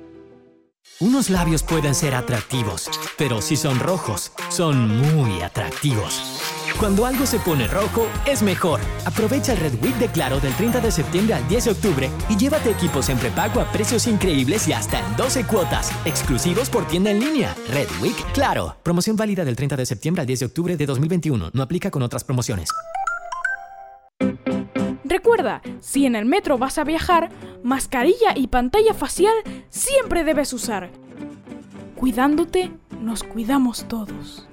[1.01, 2.87] Unos labios pueden ser atractivos,
[3.17, 6.21] pero si son rojos, son muy atractivos.
[6.79, 8.79] Cuando algo se pone rojo, es mejor.
[9.03, 12.37] Aprovecha el Red Week de Claro del 30 de septiembre al 10 de octubre y
[12.37, 17.09] llévate equipos en prepago a precios increíbles y hasta en 12 cuotas, exclusivos por tienda
[17.09, 17.55] en línea.
[17.71, 18.75] Red Week Claro.
[18.83, 21.49] Promoción válida del 30 de septiembre al 10 de octubre de 2021.
[21.51, 22.69] No aplica con otras promociones.
[25.31, 27.29] Recuerda, si en el metro vas a viajar,
[27.63, 29.33] mascarilla y pantalla facial
[29.69, 30.89] siempre debes usar.
[31.95, 34.45] Cuidándote, nos cuidamos todos.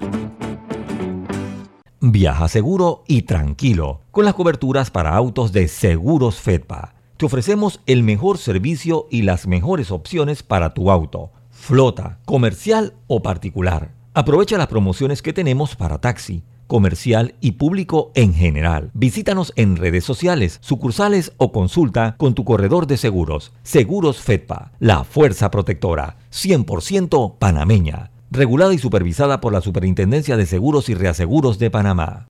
[1.99, 6.95] Viaja seguro y tranquilo con las coberturas para autos de Seguros Fedpa.
[7.17, 13.21] Te ofrecemos el mejor servicio y las mejores opciones para tu auto, flota, comercial o
[13.21, 13.97] particular.
[14.15, 18.93] Aprovecha las promociones que tenemos para taxi, comercial y público en general.
[18.95, 23.51] Visítanos en redes sociales, sucursales o consulta con tu corredor de seguros.
[23.65, 30.89] Seguros Fedpa, la fuerza protectora, 100% panameña regulada y supervisada por la Superintendencia de Seguros
[30.89, 32.29] y Reaseguros de Panamá.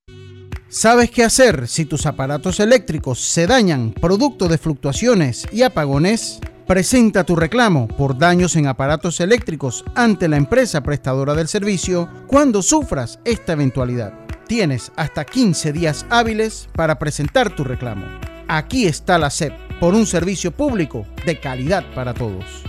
[0.69, 6.41] ¿Sabes qué hacer si tus aparatos eléctricos se dañan producto de fluctuaciones y apagones?
[6.67, 12.61] Presenta tu reclamo por daños en aparatos eléctricos ante la empresa prestadora del servicio cuando
[12.61, 14.28] sufras esta eventualidad.
[14.49, 18.07] Tienes hasta 15 días hábiles para presentar tu reclamo.
[18.49, 22.65] Aquí está la SEP por un servicio público de calidad para todos.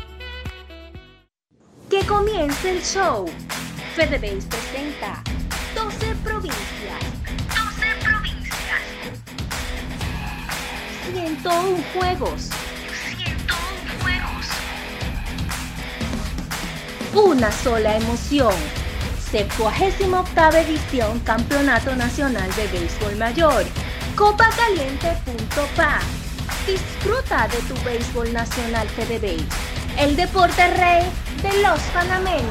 [1.90, 3.28] Que comience el show.
[3.96, 5.24] FedeBase presenta
[5.74, 7.00] 12 provincias.
[7.48, 8.82] 12 provincias.
[11.14, 12.50] 101 juegos.
[13.16, 14.48] 101 juegos.
[17.14, 18.79] una sola emoción.
[19.32, 23.64] 78 edición Campeonato Nacional de Béisbol Mayor.
[24.16, 26.00] Copacaliente.pa.
[26.66, 29.46] Disfruta de tu béisbol nacional FedeBase,
[30.00, 31.04] el deporte rey
[31.44, 32.50] de los panameños.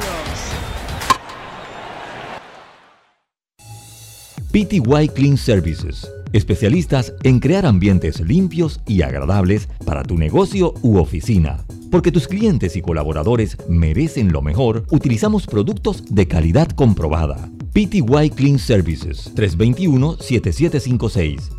[4.51, 11.65] PTY Clean Services, especialistas en crear ambientes limpios y agradables para tu negocio u oficina.
[11.91, 17.49] Porque tus clientes y colaboradores merecen lo mejor, utilizamos productos de calidad comprobada.
[17.73, 21.58] PTY Clean Services 321-7756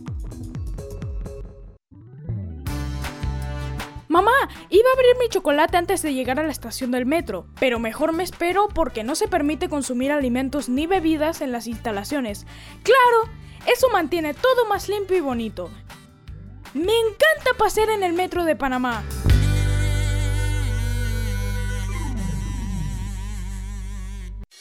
[4.11, 4.33] Mamá,
[4.69, 8.11] iba a abrir mi chocolate antes de llegar a la estación del metro, pero mejor
[8.11, 12.45] me espero porque no se permite consumir alimentos ni bebidas en las instalaciones.
[12.83, 13.31] Claro,
[13.73, 15.71] eso mantiene todo más limpio y bonito.
[16.73, 19.01] Me encanta pasear en el metro de Panamá.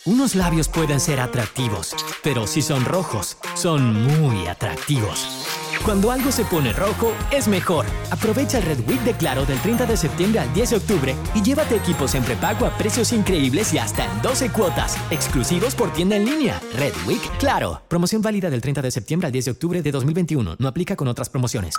[0.05, 5.50] Unos labios pueden ser atractivos, pero si son rojos, son muy atractivos.
[5.85, 7.87] Cuando algo se pone rojo, es mejor.
[8.11, 11.43] Aprovecha el Red Week de Claro del 30 de septiembre al 10 de octubre y
[11.43, 16.16] llévate equipos en prepago a precios increíbles y hasta en 12 cuotas, exclusivos por tienda
[16.16, 16.61] en línea.
[16.77, 17.81] Red Week Claro.
[17.88, 20.57] Promoción válida del 30 de septiembre al 10 de octubre de 2021.
[20.59, 21.75] No aplica con otras promociones.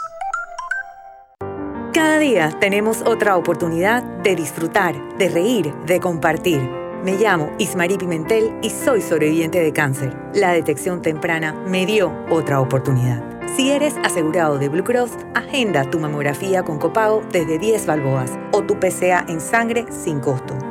[1.93, 6.61] Cada día tenemos otra oportunidad de disfrutar, de reír, de compartir.
[7.03, 10.17] Me llamo Ismarí Pimentel y soy sobreviviente de cáncer.
[10.33, 13.30] La detección temprana me dio otra oportunidad.
[13.55, 18.63] Si eres asegurado de Blue Cross, agenda tu mamografía con copago desde 10 balboas o
[18.63, 20.70] tu PCA en sangre sin costo.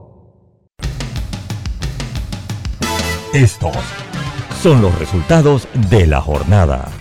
[3.33, 3.77] Estos
[4.61, 6.91] son los resultados de la jornada.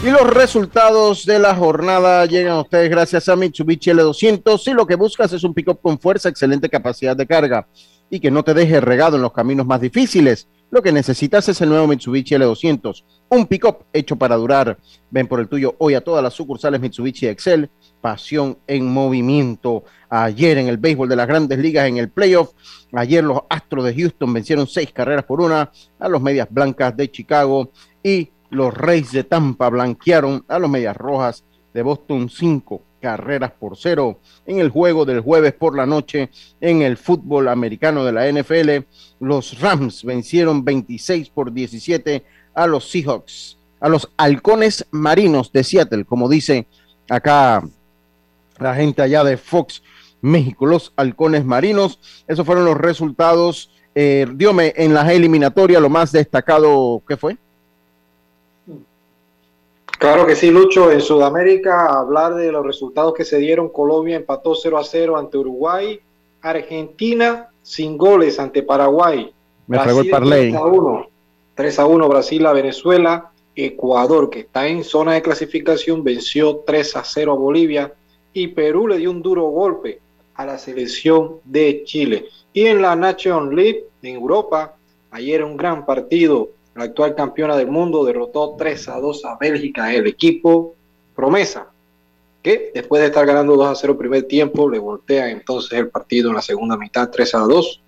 [0.00, 4.58] Y los resultados de la jornada llegan a ustedes gracias a Mitsubishi L200.
[4.58, 7.66] Si lo que buscas es un pick-up con fuerza, excelente capacidad de carga
[8.08, 11.60] y que no te deje regado en los caminos más difíciles, lo que necesitas es
[11.60, 14.78] el nuevo Mitsubishi L200, un pick-up hecho para durar.
[15.10, 17.68] Ven por el tuyo hoy a todas las sucursales Mitsubishi Excel.
[18.00, 19.84] Pasión en movimiento.
[20.08, 22.52] Ayer en el béisbol de las grandes ligas, en el playoff,
[22.92, 27.10] ayer los Astros de Houston vencieron seis carreras por una a los Medias Blancas de
[27.10, 27.70] Chicago
[28.02, 33.76] y los Reyes de Tampa blanquearon a los Medias Rojas de Boston cinco carreras por
[33.76, 36.30] cero en el juego del jueves por la noche
[36.60, 38.86] en el fútbol americano de la NFL.
[39.20, 46.04] Los Rams vencieron 26 por 17 a los Seahawks, a los halcones marinos de Seattle,
[46.04, 46.66] como dice
[47.08, 47.62] acá
[48.60, 49.82] la gente allá de Fox
[50.20, 52.00] México, los halcones marinos.
[52.26, 53.70] Esos fueron los resultados.
[53.94, 57.36] Eh, Diome, en la eliminatoria, lo más destacado, ¿qué fue?
[59.98, 60.92] Claro que sí, Lucho.
[60.92, 63.68] En Sudamérica, hablar de los resultados que se dieron.
[63.68, 66.00] Colombia empató 0 a 0 ante Uruguay.
[66.40, 69.32] Argentina sin goles ante Paraguay.
[69.66, 70.50] Me fregó el parlay.
[70.50, 71.08] 3 a 1.
[71.54, 73.32] 3 a 1 Brasil a Venezuela.
[73.56, 77.92] Ecuador, que está en zona de clasificación, venció 3 a 0 a Bolivia.
[78.38, 80.00] Y Perú le dio un duro golpe
[80.34, 82.26] a la selección de Chile.
[82.52, 84.76] Y en la Nation League en Europa,
[85.10, 89.92] ayer un gran partido la actual campeona del mundo, derrotó 3 a 2 a Bélgica,
[89.92, 90.76] el equipo
[91.16, 91.66] promesa,
[92.40, 96.28] que después de estar ganando 2 a 0 primer tiempo, le voltea entonces el partido
[96.28, 97.80] en la segunda mitad 3 a 2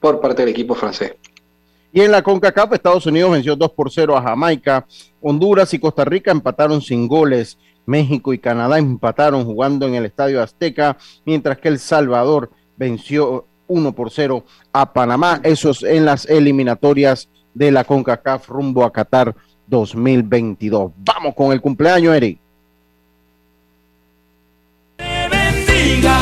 [0.00, 1.14] por parte del equipo francés.
[1.92, 4.86] Y en la CONCACAF, Estados Unidos venció 2 por 0 a Jamaica.
[5.20, 7.58] Honduras y Costa Rica empataron sin goles.
[7.90, 13.92] México y Canadá empataron jugando en el Estadio Azteca, mientras que El Salvador venció 1
[13.92, 15.40] por 0 a Panamá.
[15.42, 19.34] Esos en las eliminatorias de la CONCACAF rumbo a Qatar
[19.66, 20.92] 2022.
[20.98, 22.38] Vamos con el cumpleaños, Eric.
[24.98, 26.18] bendiga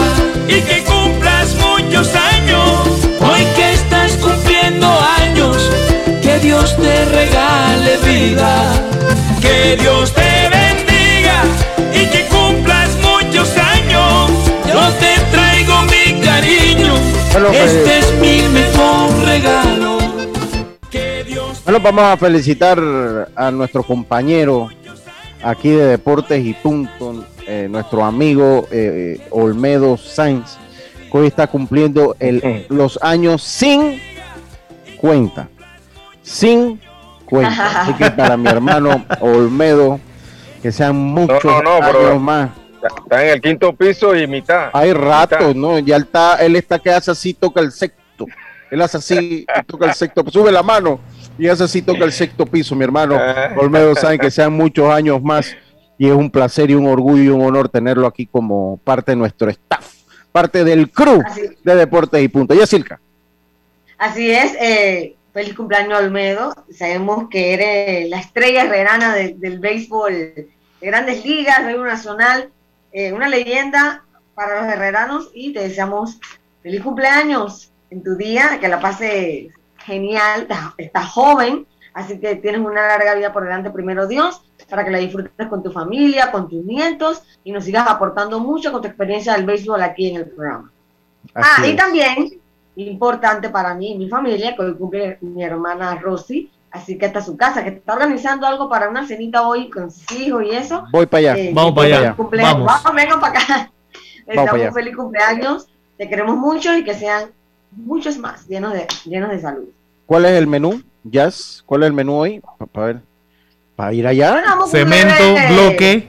[0.49, 3.07] y que cumplas muchos años.
[3.21, 4.87] Hoy que estás cumpliendo
[5.21, 5.71] años,
[6.23, 8.73] Que Dios te regale vida.
[9.41, 10.58] Que Dios te bendiga
[17.47, 17.65] cariño.
[17.65, 19.99] Este es mi mejor regalo.
[21.65, 22.79] Bueno, vamos a felicitar
[23.37, 24.69] a nuestro compañero
[25.43, 30.57] aquí de Deportes y Punto, eh, nuestro amigo eh, Olmedo Sainz,
[31.13, 34.01] que hoy está cumpliendo el, los años sin
[34.97, 35.49] cuenta.
[36.23, 36.81] Sin
[37.27, 37.83] cuenta.
[37.83, 40.01] Así que para mi hermano Olmedo,
[40.63, 42.51] que sean muchos No, no, no, años pero- más.
[43.03, 44.71] Está en el quinto piso y mitad.
[44.73, 45.55] Hay rato, Mitad.
[45.55, 45.79] ¿no?
[45.79, 48.27] Ya él está, él está que hace así, toca el sexto.
[48.71, 51.01] Él hace así, y toca el sexto, sube la mano
[51.39, 53.19] y hace así, toca el sexto piso, mi hermano
[53.57, 55.57] Olmedo saben que sean muchos años más
[55.97, 59.17] y es un placer y un orgullo y un honor tenerlo aquí como parte de
[59.17, 59.87] nuestro staff,
[60.33, 61.23] parte del crew
[61.65, 62.55] de Deportes y Punto.
[62.67, 63.01] Silka.
[63.97, 66.55] Así es, eh, feliz cumpleaños Olmedo.
[66.77, 70.49] Sabemos que eres la estrella herrerana de- del béisbol de
[70.81, 72.51] grandes ligas, béisbol nacional,
[72.93, 76.19] eh, una leyenda para los herreranos y te deseamos
[76.63, 80.47] feliz cumpleaños en tu día, que la pases genial,
[80.77, 84.99] estás, joven, así que tienes una larga vida por delante, primero Dios, para que la
[84.99, 89.33] disfrutes con tu familia, con tus nietos y nos sigas aportando mucho con tu experiencia
[89.33, 90.71] del béisbol aquí en el programa.
[91.35, 92.41] Ah, y también,
[92.77, 97.21] importante para mí y mi familia, que hoy cumple mi hermana Rosy, así que está
[97.23, 100.85] su casa, que está organizando algo para una cenita hoy con sus hijos y eso.
[100.93, 101.37] Voy para allá.
[101.39, 102.15] Eh, Vamos para allá.
[102.15, 102.53] cumpleaños.
[102.65, 102.83] Vamos.
[102.85, 103.71] Vamos, vengan para acá.
[104.27, 107.31] Les damos un feliz cumpleaños, te queremos mucho y que sean
[107.73, 109.65] muchos más, llenos de, llenos de salud.
[110.07, 110.83] ¿Cuál es el menú?
[111.05, 112.43] Jazz, ¿cuál es el menú hoy?
[112.73, 113.01] Para ver.
[113.77, 114.33] Para ir allá.
[114.33, 116.09] Bueno, Cemento, breve bloque.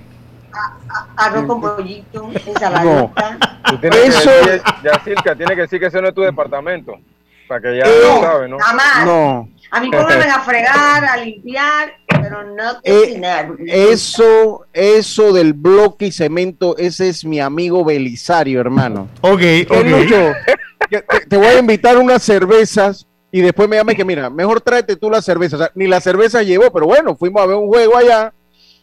[1.15, 3.37] Arroz con pollito, ensaladita.
[3.79, 4.31] Tienes Eso-
[4.83, 6.95] Yacirca, tiene que decir que ese no es tu departamento.
[7.47, 8.57] Para que ya Eh, lo sabes, ¿no?
[8.59, 9.05] Jamás.
[9.05, 9.47] No.
[9.71, 13.51] A mí pónganme a fregar, a limpiar, pero no Eh, cocinar.
[13.67, 19.07] Eso, eso del bloque y cemento, ese es mi amigo Belisario, hermano.
[19.21, 19.85] Ok, Eh, ok.
[19.85, 20.33] Lucho,
[20.89, 24.59] te, te voy a invitar unas cervezas y después me llama y que mira, mejor
[24.61, 25.59] tráete tú las cervezas.
[25.59, 28.33] O sea, ni la cerveza llevó, pero bueno, fuimos a ver un juego allá.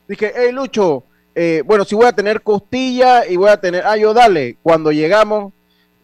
[0.06, 1.02] Dije, hey Lucho,
[1.34, 4.92] eh, bueno, si voy a tener costilla y voy a tener, ah, yo dale, cuando
[4.92, 5.52] llegamos,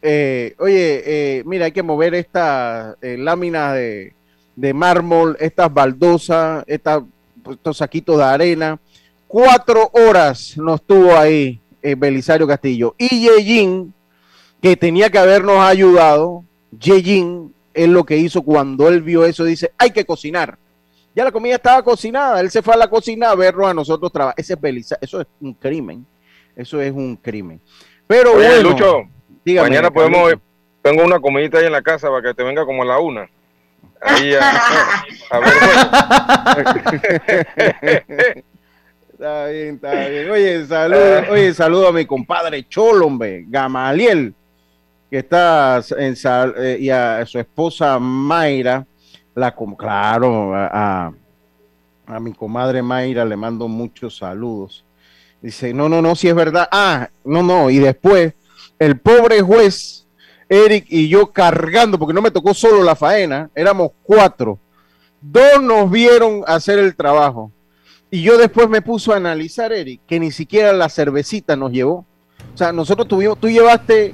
[0.03, 4.13] eh, oye, eh, mira, hay que mover estas eh, láminas de,
[4.57, 7.03] de mármol, estas baldosas, estas,
[7.51, 8.79] estos saquitos de arena.
[9.27, 12.95] Cuatro horas nos tuvo ahí eh, Belisario Castillo.
[12.99, 13.93] Y Yejin,
[14.61, 16.45] que tenía que habernos ayudado,
[16.79, 20.59] Yejin, es lo que hizo cuando él vio eso, dice, hay que cocinar.
[21.15, 24.13] Ya la comida estaba cocinada, él se fue a la cocina a vernos a nosotros
[24.13, 24.35] trabajar.
[24.39, 26.07] Ese es Belisario, eso es un crimen,
[26.57, 27.61] eso es un crimen.
[28.07, 29.03] Pero Oye, bueno, Lucho,
[29.45, 30.35] dígame, mañana podemos,
[30.83, 33.29] tengo una comidita ahí en la casa para que te venga como a la una.
[34.05, 34.41] Ver.
[39.13, 40.31] Está bien, está bien.
[40.31, 44.35] Oye, saludo, oye, saludo a mi compadre Cholo, hombre, Gamaliel,
[45.11, 48.85] que está en sal- eh, y a su esposa Mayra,
[49.35, 50.67] la claro, a,
[51.07, 51.13] a-
[52.07, 54.85] a mi comadre Mayra le mando muchos saludos.
[55.41, 56.69] Dice, no, no, no, si es verdad.
[56.71, 58.35] Ah, no, no, y después
[58.79, 60.02] el pobre juez
[60.53, 64.59] Eric y yo cargando, porque no me tocó solo la faena, éramos cuatro.
[65.21, 67.51] Dos nos vieron hacer el trabajo.
[68.11, 72.05] Y yo después me puso a analizar, Eric, que ni siquiera la cervecita nos llevó.
[72.55, 74.13] O sea, nosotros tuvimos, tú llevaste,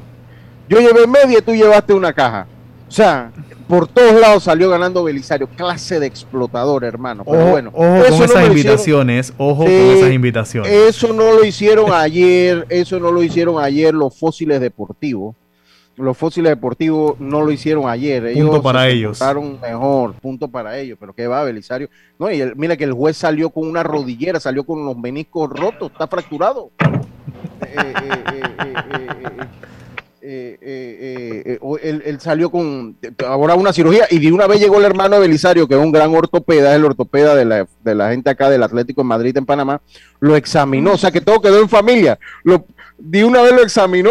[0.69, 2.47] yo llevé media y tú llevaste una caja.
[2.87, 3.33] O sea,
[3.67, 5.49] por todos lados salió ganando Belisario.
[5.49, 7.25] Clase de explotador, hermano.
[7.25, 9.33] Pero Ojo, bueno, ojo eso con no esas hicieron- invitaciones.
[9.37, 10.71] Ojo con esas invitaciones.
[10.73, 15.35] Eso no lo hicieron ayer, eso no lo hicieron ayer los fósiles deportivos
[15.99, 18.27] los fósiles deportivos no lo hicieron ayer.
[18.27, 19.21] Ellos punto para se ellos.
[19.61, 20.97] mejor, punto para ellos.
[20.99, 21.91] Pero qué va, Belisario.
[22.19, 25.51] No, y el, mira que el juez salió con una rodillera, salió con los meniscos
[25.51, 26.71] rotos, está fracturado.
[31.83, 35.67] él, salió con ahora una cirugía y de una vez llegó el hermano de Belisario,
[35.67, 38.63] que es un gran ortopeda, es el ortopeda de la, de la gente acá del
[38.63, 39.81] Atlético en Madrid, en Panamá,
[40.21, 42.19] lo examinó, o sea que todo quedó en familia.
[42.45, 42.67] Lo,
[42.99, 44.11] de una vez lo examinó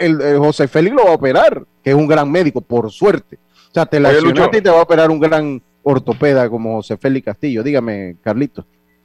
[0.00, 3.38] el, el José Félix lo va a operar, que es un gran médico, por suerte.
[3.70, 4.50] O sea, te Lucho.
[4.52, 7.62] y te va a operar un gran ortopeda como José Félix Castillo.
[7.62, 8.64] Dígame, Carlito.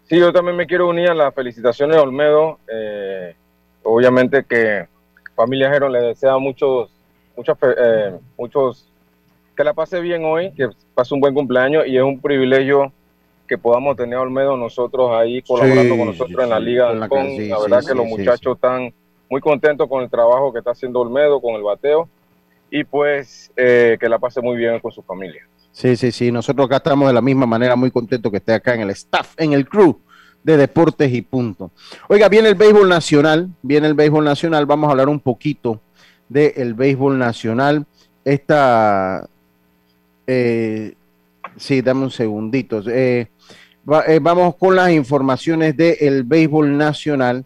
[0.09, 2.59] Sí, yo también me quiero unir a las felicitaciones de Olmedo.
[2.71, 3.35] eh,
[3.83, 4.87] obviamente que
[5.35, 6.89] familia Jero le desea muchos,
[7.59, 8.87] fe- eh, muchos,
[9.55, 12.91] que la pase bien hoy, que pase un buen cumpleaños y es un privilegio
[13.47, 16.87] que podamos tener a Olmedo nosotros ahí colaborando Sí, con nosotros sí, en la Liga
[16.87, 18.91] con la sí, la verdad que los muchachos están
[19.35, 22.07] muy contentos con el trabajo que está haciendo Olmedo, con el bateo
[22.71, 25.45] y pues eh, que la pase muy bien con su familia.
[25.73, 26.31] Sí, sí, sí.
[26.31, 29.33] Nosotros acá estamos de la misma manera, muy contentos que esté acá en el staff,
[29.35, 29.99] en el crew
[30.41, 31.71] de deportes y punto.
[32.07, 34.65] Oiga, viene el béisbol nacional, viene el béisbol nacional.
[34.65, 35.81] Vamos a hablar un poquito
[36.29, 37.85] del béisbol nacional.
[38.23, 39.27] Esta,
[40.27, 40.93] eh,
[41.57, 42.81] sí, dame un segundito.
[42.87, 43.27] Eh,
[44.07, 47.43] eh, vamos con las informaciones del béisbol nacional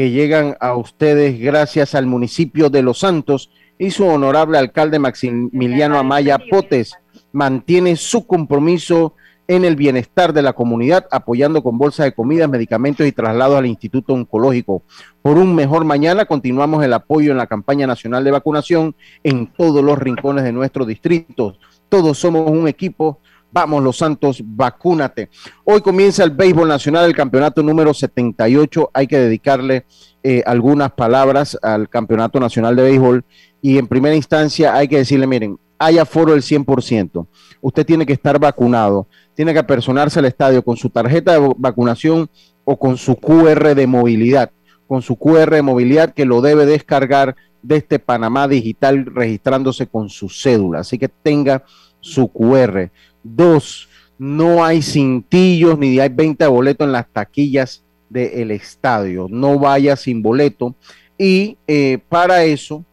[0.00, 5.98] que llegan a ustedes gracias al municipio de Los Santos y su honorable alcalde Maximiliano
[5.98, 6.94] Amaya Potes
[7.32, 9.14] mantiene su compromiso
[9.46, 13.66] en el bienestar de la comunidad, apoyando con bolsas de comida, medicamentos y traslados al
[13.66, 14.84] Instituto Oncológico.
[15.20, 19.84] Por un mejor mañana, continuamos el apoyo en la campaña nacional de vacunación en todos
[19.84, 21.58] los rincones de nuestro distrito.
[21.90, 23.18] Todos somos un equipo.
[23.52, 25.28] Vamos, Los Santos, vacúnate.
[25.64, 28.90] Hoy comienza el béisbol nacional, el campeonato número 78.
[28.94, 29.86] Hay que dedicarle
[30.22, 33.24] eh, algunas palabras al campeonato nacional de béisbol.
[33.60, 37.26] Y en primera instancia hay que decirle, miren, hay aforo del 100%.
[37.60, 42.30] Usted tiene que estar vacunado, tiene que apersonarse al estadio con su tarjeta de vacunación
[42.64, 44.52] o con su QR de movilidad,
[44.86, 50.08] con su QR de movilidad que lo debe descargar de este Panamá Digital registrándose con
[50.08, 50.80] su cédula.
[50.80, 51.64] Así que tenga
[52.00, 52.90] su QR.
[53.22, 59.26] Dos, no hay cintillos ni hay venta de boleto en las taquillas del estadio.
[59.30, 60.74] No vaya sin boleto.
[61.16, 62.84] Y eh, para eso,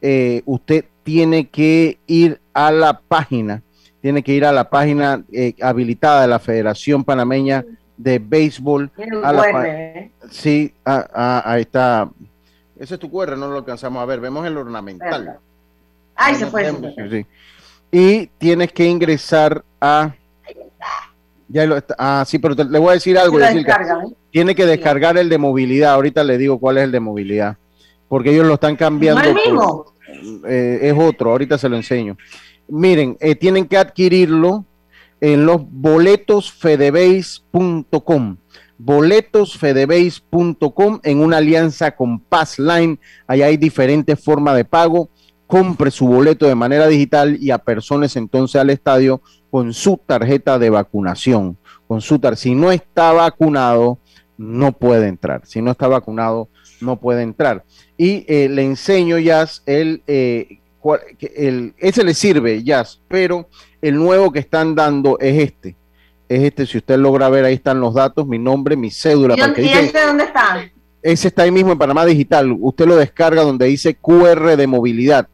[0.00, 3.62] eh, usted tiene que ir a la página,
[4.00, 7.64] tiene que ir a la página eh, habilitada de la Federación Panameña
[7.96, 8.90] de Béisbol.
[8.98, 10.10] ¿eh?
[10.30, 12.10] sí, ah, ah, ahí está.
[12.78, 14.20] Ese es tu QR, no lo alcanzamos a ver.
[14.20, 15.38] Vemos el ornamental.
[16.14, 16.74] Ahí se fue.
[17.90, 20.14] Y tienes que ingresar a.
[21.48, 21.94] Ya lo está.
[21.98, 23.40] Ah, sí, pero le voy a decir algo.
[23.40, 23.64] ¿eh?
[24.30, 25.94] Tiene que descargar el de movilidad.
[25.94, 27.56] Ahorita le digo cuál es el de movilidad.
[28.08, 29.20] Porque ellos lo están cambiando.
[30.48, 32.16] Eh, es otro, ahorita se lo enseño.
[32.68, 34.64] Miren, eh, tienen que adquirirlo
[35.20, 38.36] en los boletosfedebase.com
[38.78, 42.98] boletosfedebase.com en una alianza con Passline.
[43.26, 45.08] Ahí hay diferentes formas de pago.
[45.46, 49.20] Compre su boleto de manera digital y a personas entonces al estadio
[49.50, 51.56] con su tarjeta de vacunación.
[51.86, 53.98] Con su si no está vacunado,
[54.36, 55.42] no puede entrar.
[55.46, 56.48] Si no está vacunado,
[56.80, 57.64] no puede entrar
[57.96, 60.58] y eh, le enseño Jazz, el, eh,
[61.34, 63.48] el, ese le sirve Jazz, pero
[63.80, 65.76] el nuevo que están dando es este.
[66.28, 69.36] Es este, si usted logra ver, ahí están los datos, mi nombre, mi cédula.
[69.56, 70.70] ¿Y, ese dónde está?
[71.02, 72.56] Ese está ahí mismo en Panamá Digital.
[72.60, 75.28] Usted lo descarga donde dice QR de movilidad.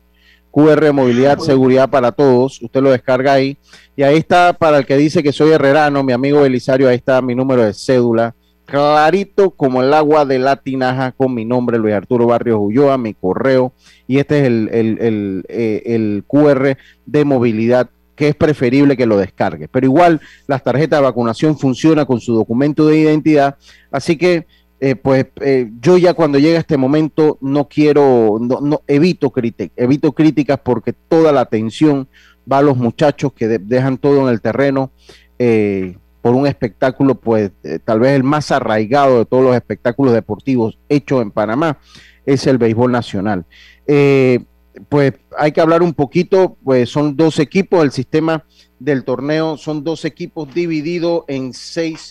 [0.52, 2.62] QR de movilidad, seguridad para todos.
[2.62, 3.56] Usted lo descarga ahí.
[3.96, 7.20] Y ahí está para el que dice que soy herrerano, mi amigo Belisario, ahí está
[7.20, 8.34] mi número de cédula
[8.72, 13.12] clarito como el agua de la tinaja con mi nombre, Luis Arturo Barrios Ulloa, mi
[13.12, 13.72] correo,
[14.06, 19.18] y este es el, el, eh, el, QR de movilidad que es preferible que lo
[19.18, 19.68] descargue.
[19.68, 23.56] Pero igual las tarjetas de vacunación funcionan con su documento de identidad,
[23.90, 24.46] así que
[24.84, 29.32] eh, pues eh, yo ya cuando llega este momento no quiero, no, no evito,
[29.76, 32.08] evito críticas porque toda la atención
[32.50, 34.90] va a los muchachos que dejan todo en el terreno.
[35.38, 37.52] Eh, por un espectáculo, pues
[37.84, 41.78] tal vez el más arraigado de todos los espectáculos deportivos hechos en Panamá,
[42.26, 43.44] es el béisbol nacional.
[43.86, 48.44] Pues hay que hablar un poquito, pues son dos equipos, el sistema
[48.80, 52.10] del torneo son dos equipos divididos en seis,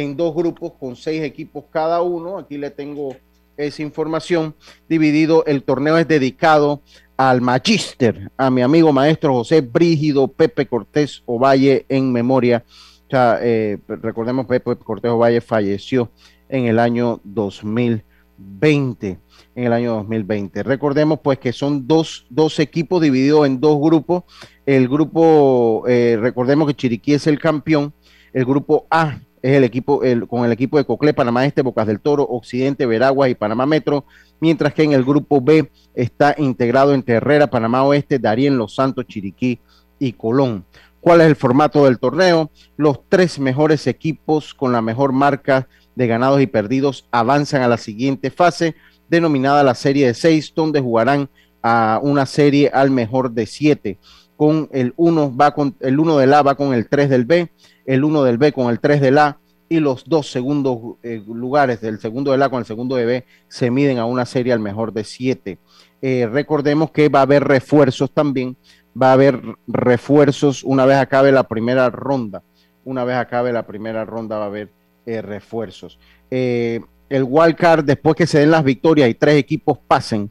[0.00, 2.38] en dos grupos con seis equipos cada uno.
[2.38, 3.16] Aquí le tengo
[3.56, 4.54] esa información.
[4.88, 6.82] Dividido, el torneo es dedicado
[7.16, 12.64] al Magister, a mi amigo maestro José Brígido Pepe Cortés Ovalle en memoria
[13.08, 16.10] o sea, eh, recordemos Pepe Cortejo Valle falleció
[16.50, 19.18] en el año 2020.
[19.54, 20.62] En el año 2020.
[20.62, 24.24] Recordemos pues que son dos, dos equipos divididos en dos grupos.
[24.66, 27.94] El grupo, eh, recordemos que Chiriquí es el campeón.
[28.34, 32.00] El grupo A es el equipo con el equipo de Coclé, Panamá Este, Bocas del
[32.00, 34.04] Toro, Occidente, Veraguas y Panamá Metro,
[34.40, 39.06] mientras que en el grupo B está integrado entre Herrera, Panamá Oeste, Darien, Los Santos,
[39.06, 39.60] Chiriquí
[39.98, 40.64] y Colón
[41.00, 42.50] cuál es el formato del torneo.
[42.76, 47.78] Los tres mejores equipos con la mejor marca de ganados y perdidos avanzan a la
[47.78, 48.76] siguiente fase,
[49.08, 51.28] denominada la serie de seis, donde jugarán
[51.62, 53.98] a una serie al mejor de siete.
[54.36, 57.50] Con el uno va con el uno del A va con el 3 del B,
[57.88, 61.80] el uno del B con el 3 del A y los dos segundos eh, lugares
[61.80, 64.60] del segundo del A con el segundo de B se miden a una serie al
[64.60, 65.58] mejor de siete.
[66.02, 68.56] Eh, recordemos que va a haber refuerzos también
[69.00, 72.42] va a haber refuerzos una vez acabe la primera ronda.
[72.84, 74.70] Una vez acabe la primera ronda va a haber
[75.06, 75.98] eh, refuerzos.
[76.30, 80.30] El wildcard, después que se den las victorias y tres equipos pasen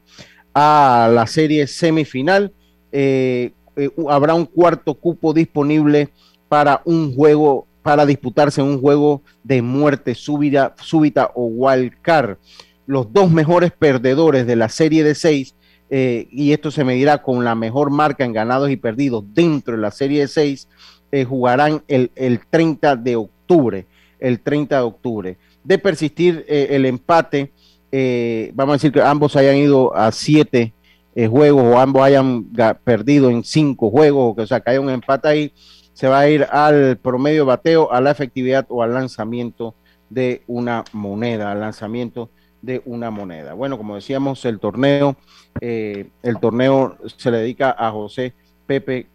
[0.54, 2.54] a la serie semifinal,
[4.10, 6.12] habrá un cuarto cupo disponible
[6.48, 12.38] para un juego, para disputarse un juego de muerte súbita, súbita o wild card.
[12.86, 15.56] Los dos mejores perdedores de la serie de seis,
[15.90, 19.82] eh, y esto se medirá con la mejor marca en ganados y perdidos dentro de
[19.82, 20.68] la serie de seis,
[21.12, 23.86] eh, jugarán el, el 30 de octubre.
[24.20, 25.38] El 30 de octubre.
[25.64, 27.52] De persistir el empate,
[28.54, 30.74] vamos a decir que ambos hayan ido a siete
[31.30, 32.46] juegos o ambos hayan
[32.84, 35.54] perdido en cinco juegos, o, o sea, que haya un empate ahí,
[35.98, 39.74] se va a ir al promedio bateo, a la efectividad o al lanzamiento
[40.12, 42.30] de una moneda, al lanzamiento
[42.62, 43.56] de una moneda.
[43.56, 45.16] Bueno, como decíamos, el torneo,
[45.60, 48.36] eh, el torneo se le dedica a José
[48.68, 49.08] Pepe,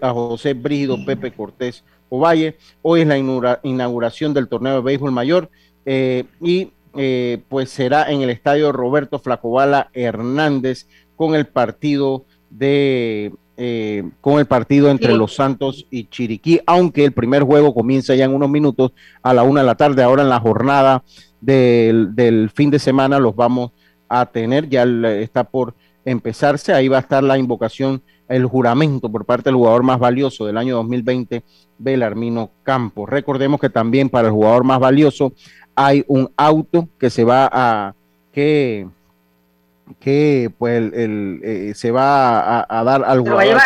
[0.00, 2.56] a José Brígido Pepe Cortés Ovalle.
[2.80, 3.18] Hoy es la
[3.62, 5.50] inauguración del torneo de béisbol mayor
[5.84, 10.86] eh, y eh, pues será en el estadio Roberto Flacobala Hernández
[11.16, 13.30] con el partido de
[13.60, 18.24] eh, con el partido entre Los Santos y Chiriquí, aunque el primer juego comienza ya
[18.24, 20.04] en unos minutos a la una de la tarde.
[20.04, 21.02] Ahora en la jornada
[21.40, 23.72] del, fin de semana los vamos
[24.08, 26.72] a tener, ya está por empezarse.
[26.72, 30.56] Ahí va a estar la invocación, el juramento por parte del jugador más valioso del
[30.56, 31.42] año 2020,
[31.78, 33.10] Belarmino Campos.
[33.10, 35.32] Recordemos que también para el jugador más valioso
[35.74, 37.94] hay un auto que se va a
[38.30, 38.86] que
[39.98, 43.58] que pues el, eh, se va a, dar al jugador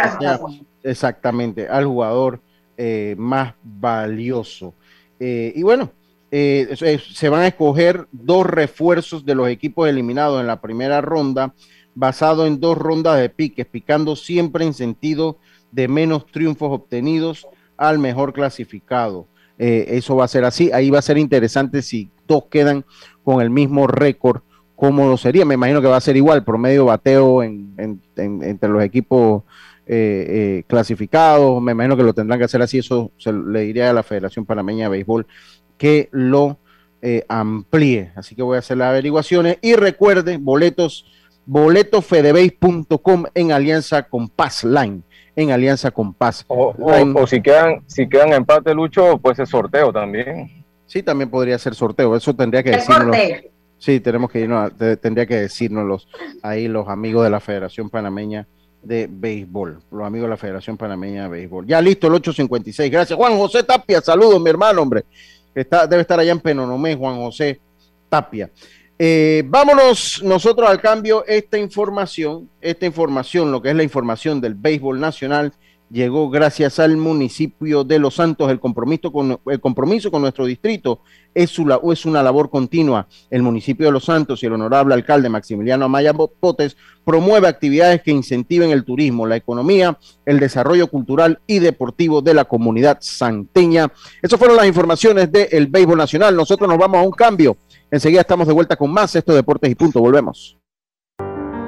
[0.82, 2.40] exactamente al jugador
[2.76, 4.74] eh, más valioso.
[5.18, 5.90] Eh, y bueno
[6.30, 11.52] se van a escoger dos refuerzos de los equipos eliminados en la primera ronda
[11.94, 15.36] basado en dos rondas de piques picando siempre en sentido
[15.72, 17.46] de menos triunfos obtenidos
[17.76, 19.26] al mejor clasificado.
[19.58, 20.72] Eso va a ser así.
[20.72, 22.86] Ahí va a ser interesante si dos quedan
[23.22, 24.40] con el mismo récord
[24.82, 25.44] cómo lo sería.
[25.44, 29.44] Me imagino que va a ser igual, promedio bateo entre los equipos
[29.86, 31.62] eh, eh, clasificados.
[31.62, 32.78] Me imagino que lo tendrán que hacer así.
[32.78, 35.24] Eso se le diría a la Federación Panameña de Béisbol
[35.78, 36.58] que lo
[37.00, 38.10] eh, amplíe.
[38.16, 39.58] Así que voy a hacer las averiguaciones.
[39.62, 41.06] Y recuerde, boletos,
[41.46, 45.02] boletosfedebase.com en alianza con Paz Line.
[45.36, 46.44] En alianza con Paz.
[46.48, 50.64] O, o, si quedan, si quedan empate, Lucho, pues es sorteo también.
[50.86, 52.16] Sí, también podría ser sorteo.
[52.16, 53.12] Eso tendría que decirlo.
[53.82, 54.70] Sí, tenemos que irnos,
[55.00, 56.06] tendría que decírnoslos
[56.40, 58.46] ahí los amigos de la Federación Panameña
[58.80, 61.66] de Béisbol, los amigos de la Federación Panameña de Béisbol.
[61.66, 62.92] Ya listo, el 856.
[62.92, 64.00] Gracias, Juan José Tapia.
[64.00, 65.04] Saludos, mi hermano, hombre.
[65.52, 67.60] Está, debe estar allá en Penonomé, Juan José
[68.08, 68.52] Tapia.
[68.96, 71.24] Eh, vámonos nosotros al cambio.
[71.26, 75.52] Esta información, esta información, lo que es la información del béisbol nacional,
[75.92, 78.50] llegó gracias al municipio de Los Santos.
[78.50, 81.00] El compromiso con, el compromiso con nuestro distrito
[81.34, 83.06] es, su, es una labor continua.
[83.30, 88.10] El municipio de Los Santos y el honorable alcalde Maximiliano Amaya Potes promueve actividades que
[88.10, 93.92] incentiven el turismo, la economía, el desarrollo cultural y deportivo de la comunidad santeña.
[94.22, 96.34] Esas fueron las informaciones del Béisbol Nacional.
[96.34, 97.56] Nosotros nos vamos a un cambio.
[97.90, 100.00] Enseguida estamos de vuelta con más Esto Deportes y Punto.
[100.00, 100.61] Volvemos.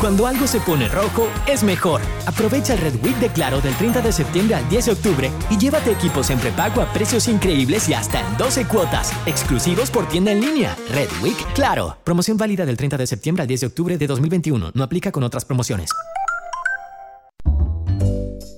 [0.00, 2.00] Cuando algo se pone rojo, es mejor.
[2.26, 5.56] Aprovecha el Red Week de Claro del 30 de septiembre al 10 de octubre y
[5.56, 10.32] llévate equipos en prepago a precios increíbles y hasta en 12 cuotas, exclusivos por tienda
[10.32, 10.76] en línea.
[10.90, 11.96] Red Week Claro.
[12.04, 14.72] Promoción válida del 30 de septiembre al 10 de octubre de 2021.
[14.74, 15.90] No aplica con otras promociones.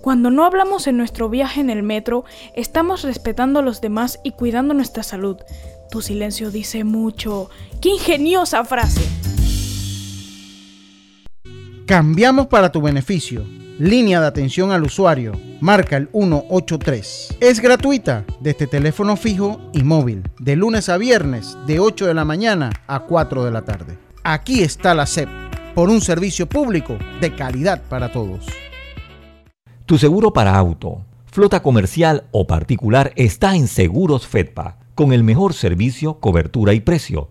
[0.03, 2.25] Cuando no hablamos en nuestro viaje en el metro,
[2.55, 5.37] estamos respetando a los demás y cuidando nuestra salud.
[5.91, 7.51] Tu silencio dice mucho.
[7.81, 9.03] ¡Qué ingeniosa frase!
[11.87, 13.45] Cambiamos para tu beneficio.
[13.79, 15.35] Línea de atención al usuario.
[15.61, 17.37] Marca el 183.
[17.39, 20.25] Es gratuita desde teléfono fijo y móvil.
[20.41, 23.99] De lunes a viernes, de 8 de la mañana a 4 de la tarde.
[24.25, 25.29] Aquí está la SEP.
[25.77, 28.47] Por un servicio público de calidad para todos.
[29.85, 35.55] Tu seguro para auto, flota comercial o particular está en Seguros Fedpa, con el mejor
[35.55, 37.31] servicio, cobertura y precio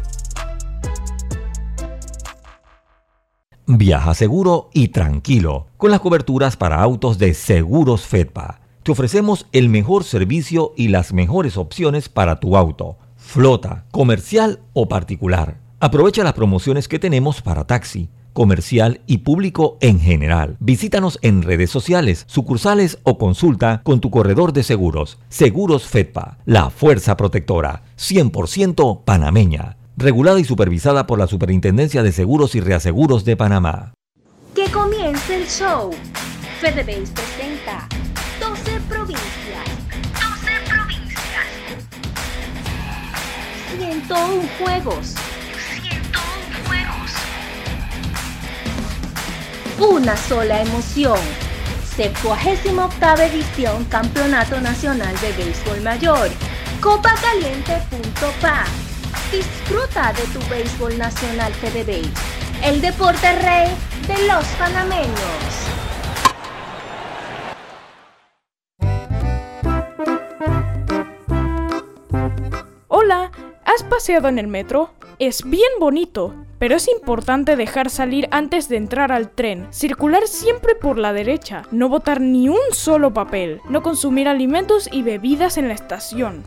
[3.72, 8.62] Viaja seguro y tranquilo con las coberturas para autos de Seguros Fedpa.
[8.82, 14.88] Te ofrecemos el mejor servicio y las mejores opciones para tu auto, flota, comercial o
[14.88, 15.60] particular.
[15.80, 18.10] Aprovecha las promociones que tenemos para taxi,
[18.40, 20.56] comercial y público en general.
[20.62, 25.20] Visítanos en redes sociales, sucursales o consulta con tu corredor de seguros.
[25.28, 32.56] Seguros Fedpa, la fuerza protectora, 100% panameña regulada y supervisada por la Superintendencia de Seguros
[32.56, 33.94] y Reaseguros de Panamá.
[34.56, 35.92] Que comience el show.
[36.62, 37.90] FedeBase presenta
[38.40, 39.66] 12 provincias.
[40.14, 41.46] 12 provincias.
[43.78, 45.16] 101 juegos.
[49.80, 51.20] Una sola emoción.
[51.96, 56.30] 78 edición Campeonato Nacional de Béisbol Mayor.
[56.82, 58.66] Copacaliente.pa
[59.32, 62.12] Disfruta de tu béisbol nacional FedeBase,
[62.64, 63.70] el deporte rey
[64.06, 65.69] de los panameños.
[73.90, 74.92] Paseado en el metro?
[75.20, 80.76] Es bien bonito, pero es importante dejar salir antes de entrar al tren, circular siempre
[80.76, 85.68] por la derecha, no botar ni un solo papel, no consumir alimentos y bebidas en
[85.68, 86.44] la estación.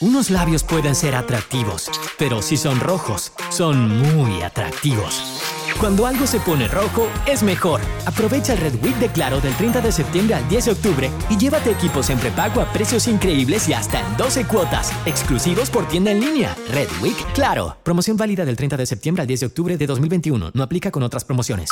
[0.00, 5.47] Unos labios pueden ser atractivos, pero si son rojos, son muy atractivos.
[5.78, 7.80] Cuando algo se pone rojo, es mejor.
[8.04, 11.36] Aprovecha el Red Week de Claro del 30 de septiembre al 10 de octubre y
[11.36, 16.10] llévate equipos en prepago a precios increíbles y hasta en 12 cuotas, exclusivos por tienda
[16.10, 16.56] en línea.
[16.72, 17.76] Red Week Claro.
[17.84, 20.50] Promoción válida del 30 de septiembre al 10 de octubre de 2021.
[20.52, 21.70] No aplica con otras promociones.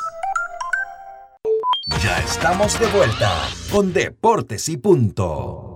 [2.01, 3.33] Ya estamos de vuelta
[3.73, 5.76] con Deportes y Punto.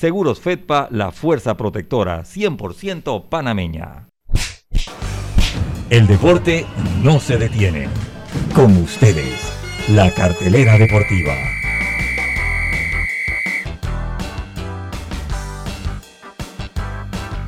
[0.00, 4.08] Seguros Fedpa, la fuerza protectora 100% panameña.
[5.90, 6.64] El deporte
[7.02, 7.86] no se detiene.
[8.54, 9.52] Con ustedes,
[9.90, 11.34] la cartelera deportiva.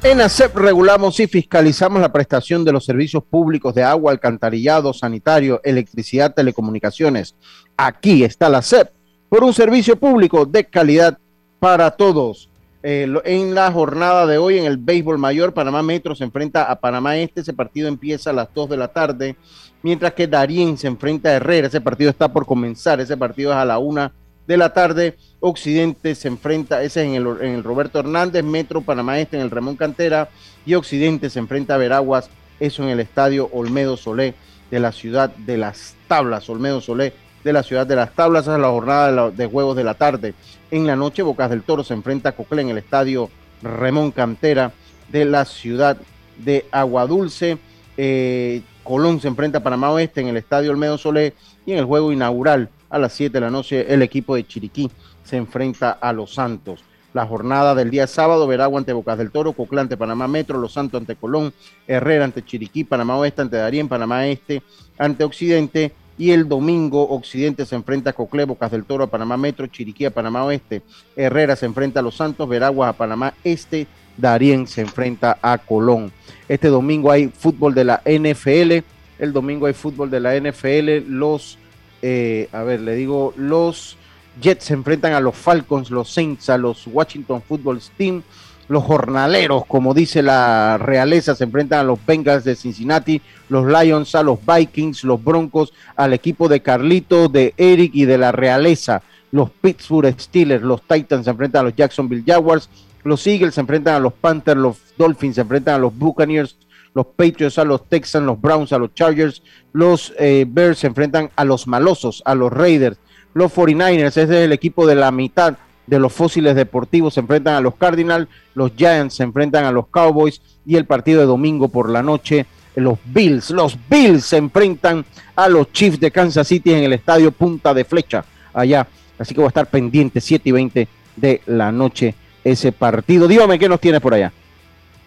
[0.03, 5.63] En ASEP regulamos y fiscalizamos la prestación de los servicios públicos de agua, alcantarillado, sanitario,
[5.65, 7.35] electricidad, telecomunicaciones.
[7.79, 8.91] Aquí está la ASEP
[9.31, 11.17] por un servicio público de calidad
[11.63, 12.49] para todos.
[12.83, 16.75] Eh, en la jornada de hoy en el béisbol mayor, Panamá Metro se enfrenta a
[16.75, 17.43] Panamá Este.
[17.43, 19.37] Ese partido empieza a las 2 de la tarde,
[19.81, 21.69] mientras que Darien se enfrenta a Herrera.
[21.69, 23.01] Ese partido está por comenzar.
[23.01, 24.11] Ese partido es a la 1
[24.45, 25.17] de la tarde.
[25.39, 29.45] Occidente se enfrenta, ese es en el, en el Roberto Hernández, Metro Panamá Este en
[29.45, 30.31] el Ramón Cantera.
[30.67, 34.35] Y Occidente se enfrenta a Veraguas, eso en el estadio Olmedo Solé
[34.69, 36.51] de la ciudad de las Tablas.
[36.51, 37.13] Olmedo Solé
[37.45, 38.47] de la ciudad de las Tablas.
[38.47, 40.35] Es la jornada de, juegos de la tarde.
[40.71, 43.31] En la noche, Bocas del Toro se enfrenta a Coclé en el estadio
[43.63, 44.73] Ramón Cantera
[45.11, 45.97] de la ciudad
[46.39, 47.59] de Aguadulce.
[47.97, 51.35] Eh, Colón se enfrenta a Panamá Oeste en el estadio Olmedo Solé
[51.67, 54.91] y en el juego inaugural a las 7 de la noche el equipo de Chiriquí
[55.25, 56.85] se enfrenta a Los Santos.
[57.15, 60.73] La jornada del día sábado, Veragua ante Bocas del Toro, Coclán ante Panamá Metro, Los
[60.73, 61.53] Santos ante Colón,
[61.87, 64.63] Herrera ante Chiriquí, Panamá Oeste ante Darien, Panamá Este
[64.99, 65.93] ante Occidente.
[66.19, 70.05] Y el domingo Occidente se enfrenta a Cocle, Bocas del Toro a Panamá Metro, Chiriquí
[70.05, 70.83] a Panamá Oeste,
[71.17, 73.87] Herrera se enfrenta a Los Santos, Veraguas a Panamá Este,
[74.17, 76.13] Darien se enfrenta a Colón.
[76.49, 78.85] Este domingo hay fútbol de la NFL,
[79.19, 81.59] el domingo hay fútbol de la NFL, los,
[82.03, 83.97] eh, a ver, le digo, los
[84.41, 88.23] Jets se enfrentan a los Falcons, los Saints, a los Washington Football Team,
[88.69, 94.15] los jornaleros, como dice la realeza, se enfrentan a los Bengals de Cincinnati, los Lions
[94.15, 99.03] a los Vikings, los Broncos al equipo de Carlito, de Eric y de la realeza.
[99.31, 102.69] Los Pittsburgh Steelers, los Titans se enfrentan a los Jacksonville Jaguars,
[103.05, 106.57] los Eagles se enfrentan a los Panthers, los Dolphins se enfrentan a los Buccaneers,
[106.95, 109.43] los Patriots a los Texans, los Browns a los Chargers,
[109.73, 112.99] los eh, Bears se enfrentan a los malosos, a los Raiders,
[113.35, 115.57] los 49ers, ese es el equipo de la mitad
[115.87, 119.89] de los fósiles deportivos, se enfrentan a los Cardinals, los Giants se enfrentan a los
[119.89, 125.05] Cowboys y el partido de domingo por la noche, los Bills, los Bills se enfrentan
[125.35, 128.87] a los Chiefs de Kansas City en el estadio Punta de Flecha, allá.
[129.19, 133.29] Así que voy a estar pendiente, 7 y 20 de la noche ese partido.
[133.29, 134.33] Dígame, ¿qué nos tienes por allá?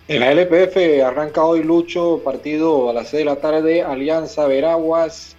[0.07, 5.35] En la LPF arranca hoy Lucho, partido a las 6 de la tarde, Alianza Veraguas,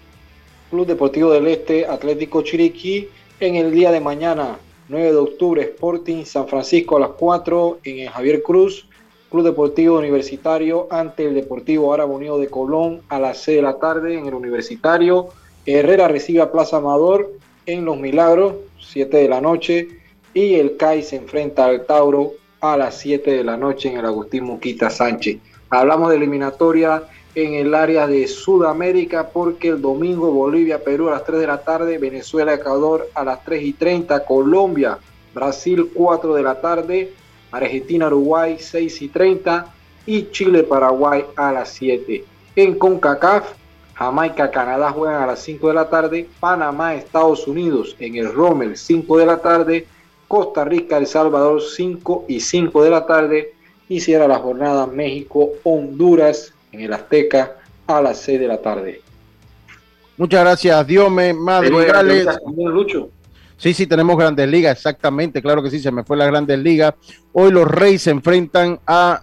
[0.71, 3.09] Club Deportivo del Este, Atlético Chiriquí.
[3.39, 4.57] En el día de mañana,
[4.89, 8.89] 9 de octubre, Sporting San Francisco a las 4 en el Javier Cruz.
[9.31, 13.79] Club Deportivo Universitario ante el Deportivo Árabe Unido de Colón a las 6 de la
[13.79, 15.29] tarde en el Universitario.
[15.67, 17.33] Herrera recibe a Plaza Amador
[17.67, 19.89] en Los Milagros, 7 de la noche.
[20.33, 24.07] Y el CAI se enfrenta al Tauro a las 7 de la noche en el
[24.07, 25.39] Agustín Muquita Sánchez.
[25.71, 27.03] Hablamos de eliminatoria
[27.37, 31.63] en el área de Sudamérica porque el domingo Bolivia, Perú a las 3 de la
[31.63, 34.99] tarde, Venezuela, Ecuador a las 3 y 30, Colombia,
[35.35, 37.13] Brasil 4 de la tarde,
[37.53, 39.67] Argentina, Uruguay 6 y 30
[40.07, 42.25] y Chile, Paraguay a las 7.
[42.57, 43.53] En CONCACAF,
[43.93, 48.79] Jamaica, Canadá juegan a las 5 de la tarde, Panamá, Estados Unidos en el Rommel
[48.79, 49.87] 5 de la tarde,
[50.27, 53.53] Costa Rica, El Salvador 5 y 5 de la tarde
[53.91, 57.57] y cierra la jornada México, Honduras en el Azteca
[57.87, 59.01] a las 6 de la tarde.
[60.17, 62.27] Muchas gracias, Diome Madrigales.
[62.55, 63.11] Lucho.
[63.57, 66.95] Sí, sí, tenemos Grandes Ligas, exactamente, claro que sí, se me fue la Grandes Ligas.
[67.33, 69.23] Hoy los Reyes se enfrentan a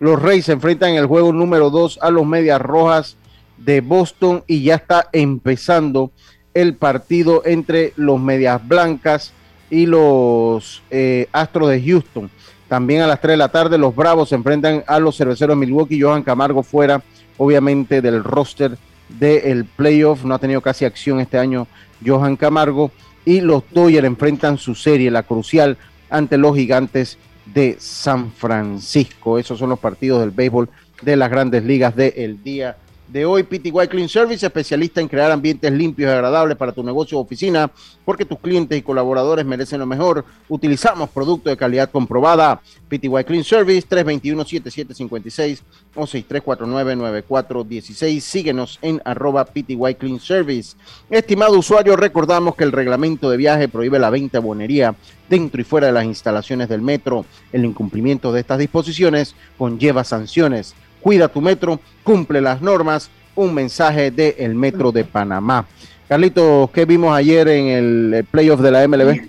[0.00, 3.16] los Reyes se enfrentan en el juego número 2 a los Medias Rojas
[3.56, 6.12] de Boston y ya está empezando
[6.54, 9.32] el partido entre los Medias Blancas
[9.70, 12.30] y los eh, Astros de Houston.
[12.68, 15.66] También a las 3 de la tarde los Bravos se enfrentan a los Cerveceros de
[15.66, 16.00] Milwaukee.
[16.00, 17.02] Johan Camargo fuera,
[17.38, 18.76] obviamente, del roster
[19.08, 20.24] del playoff.
[20.24, 21.66] No ha tenido casi acción este año
[22.04, 22.90] Johan Camargo.
[23.24, 25.76] Y los Dodgers enfrentan su serie, la crucial,
[26.10, 29.38] ante los gigantes de San Francisco.
[29.38, 30.68] Esos son los partidos del béisbol
[31.02, 32.76] de las grandes ligas del día
[33.08, 33.42] de hoy.
[33.42, 37.70] PTY Clean Service, especialista en crear ambientes limpios y agradables para tu negocio o oficina,
[38.04, 40.24] porque tus clientes y colaboradores merecen lo mejor.
[40.48, 42.60] Utilizamos productos de calidad comprobada.
[42.88, 45.60] PTY Clean Service, 321-7756
[45.94, 48.20] o 6349-9416.
[48.20, 50.76] Síguenos en arroba PTY Clean Service.
[51.10, 54.94] Estimado usuario, recordamos que el reglamento de viaje prohíbe la venta de bonería
[55.28, 57.24] dentro y fuera de las instalaciones del metro.
[57.52, 64.10] El incumplimiento de estas disposiciones conlleva sanciones cuida tu metro, cumple las normas, un mensaje
[64.10, 65.66] del el Metro de Panamá.
[66.08, 69.28] Carlito, ¿qué vimos ayer en el playoff de la MLB?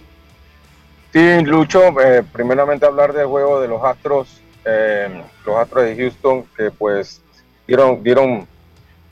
[1.11, 6.45] Sí, Lucho, eh, primeramente hablar del juego de los Astros, eh, los Astros de Houston,
[6.55, 7.21] que pues
[7.67, 8.47] dieron, dieron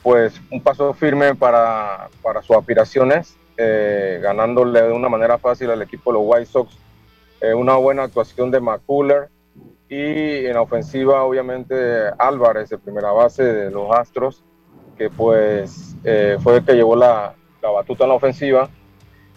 [0.02, 5.82] pues un paso firme para, para sus aspiraciones, eh, ganándole de una manera fácil al
[5.82, 6.76] equipo de los White Sox.
[7.54, 9.28] una buena actuación de McCuller,
[9.88, 11.74] y en la ofensiva, obviamente,
[12.18, 14.44] Álvarez, de primera base de los Astros,
[14.98, 18.68] que pues eh, fue el que llevó la, la, batuta en la ofensiva.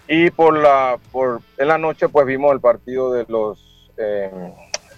[0.07, 4.29] Y por la, por, en la noche, pues vimos el partido de los eh,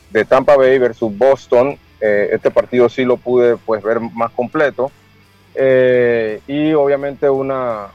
[0.10, 1.78] de Tampa Bay versus Boston.
[2.02, 4.92] Eh, este partido sí lo pude pues ver más completo.
[5.56, 7.90] y obviamente una,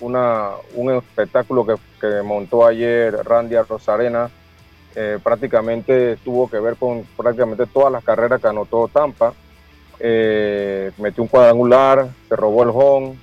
[0.00, 4.30] una, un espectáculo que, que montó ayer Randy Rosarena
[4.94, 9.32] eh, prácticamente tuvo que ver con prácticamente todas las carreras que anotó Tampa.
[9.98, 13.16] Eh, metió un cuadrangular, se robó el home,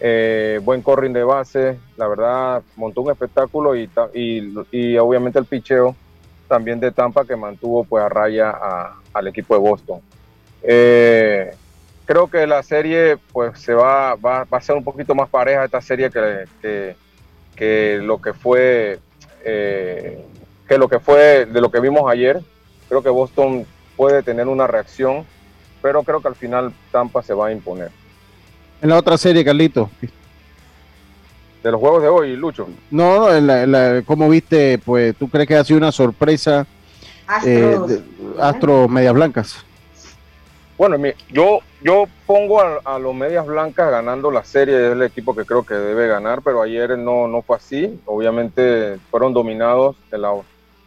[0.00, 5.96] eh, buen corring de base, la verdad montó un espectáculo y, y, obviamente el picheo
[6.48, 8.54] también de Tampa que mantuvo pues a raya
[9.12, 10.00] al equipo de Boston.
[10.62, 15.80] creo que la serie pues se va, va, a ser un poquito más pareja esta
[15.80, 16.94] serie que,
[17.56, 19.00] que, lo que fue
[20.68, 22.40] que lo que fue de lo que vimos ayer.
[22.88, 25.24] Creo que Boston puede tener una reacción,
[25.82, 27.90] pero creo que al final Tampa se va a imponer.
[28.82, 29.90] En la otra serie, Carlito.
[31.62, 32.68] De los juegos de hoy, Lucho.
[32.90, 34.78] No, no, en la, en la- ¿cómo viste?
[34.78, 36.66] Pues, ¿tú crees que ha sido una sorpresa
[37.46, 37.88] eh, Astros.
[37.88, 38.02] de-
[38.38, 39.64] Astros Medias Blancas?
[40.76, 40.96] Bueno,
[41.30, 45.44] yo, yo pongo a, a los Medias Blancas ganando la serie, es el equipo que
[45.46, 47.98] creo que debe ganar, pero ayer no, no fue así.
[48.06, 50.32] Obviamente fueron dominados, en la,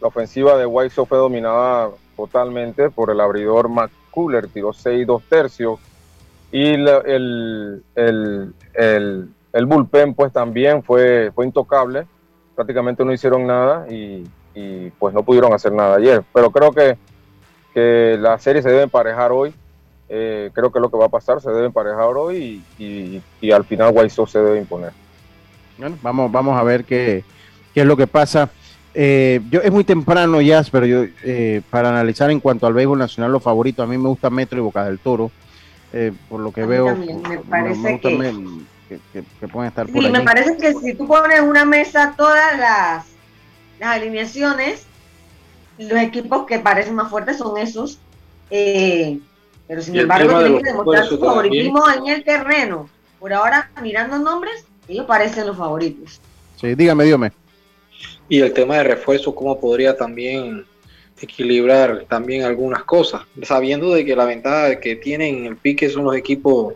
[0.00, 5.78] la ofensiva de White fue dominada totalmente por el abridor McCuller, tiró 6 2 tercios,
[6.50, 12.06] y la- el, el, el, el bullpen pues también fue, fue intocable,
[12.54, 16.96] prácticamente no hicieron nada y, y, pues no pudieron hacer nada ayer, pero creo que,
[17.74, 19.54] que la serie se debe emparejar hoy.
[20.10, 23.52] Eh, creo que lo que va a pasar, se debe emparejar hoy y, y- y
[23.52, 24.92] al final Sox se debe imponer.
[25.76, 27.24] Bueno, vamos, vamos a ver qué,
[27.74, 28.48] qué es lo que pasa.
[29.00, 32.98] Eh, yo, es muy temprano ya, pero yo eh, para analizar en cuanto al béisbol
[32.98, 35.30] nacional los favoritos, a mí me gusta Metro y Boca del Toro,
[35.92, 38.32] eh, por lo que veo, también, me me- me parece gusta que- me-
[38.88, 40.26] que, que- que pueden estar por Sí, me allí.
[40.26, 43.06] parece que si tú pones en una mesa todas las,
[43.78, 44.82] las alineaciones,
[45.78, 48.00] los equipos que parecen más fuertes son esos.
[48.50, 49.20] eh,
[49.68, 51.30] pero sin embargo, tienen que demostrar su también.
[51.30, 52.88] favoritismo en el terreno.
[53.20, 56.20] Por ahora, mirando nombres, ellos parecen los favoritos.
[56.60, 57.30] Sí, dígame, dígame.
[58.28, 60.64] Y el tema de refuerzo, cómo podría también
[61.20, 66.04] equilibrar también algunas cosas, sabiendo de que la ventaja que tienen en el pique son
[66.04, 66.74] los equipos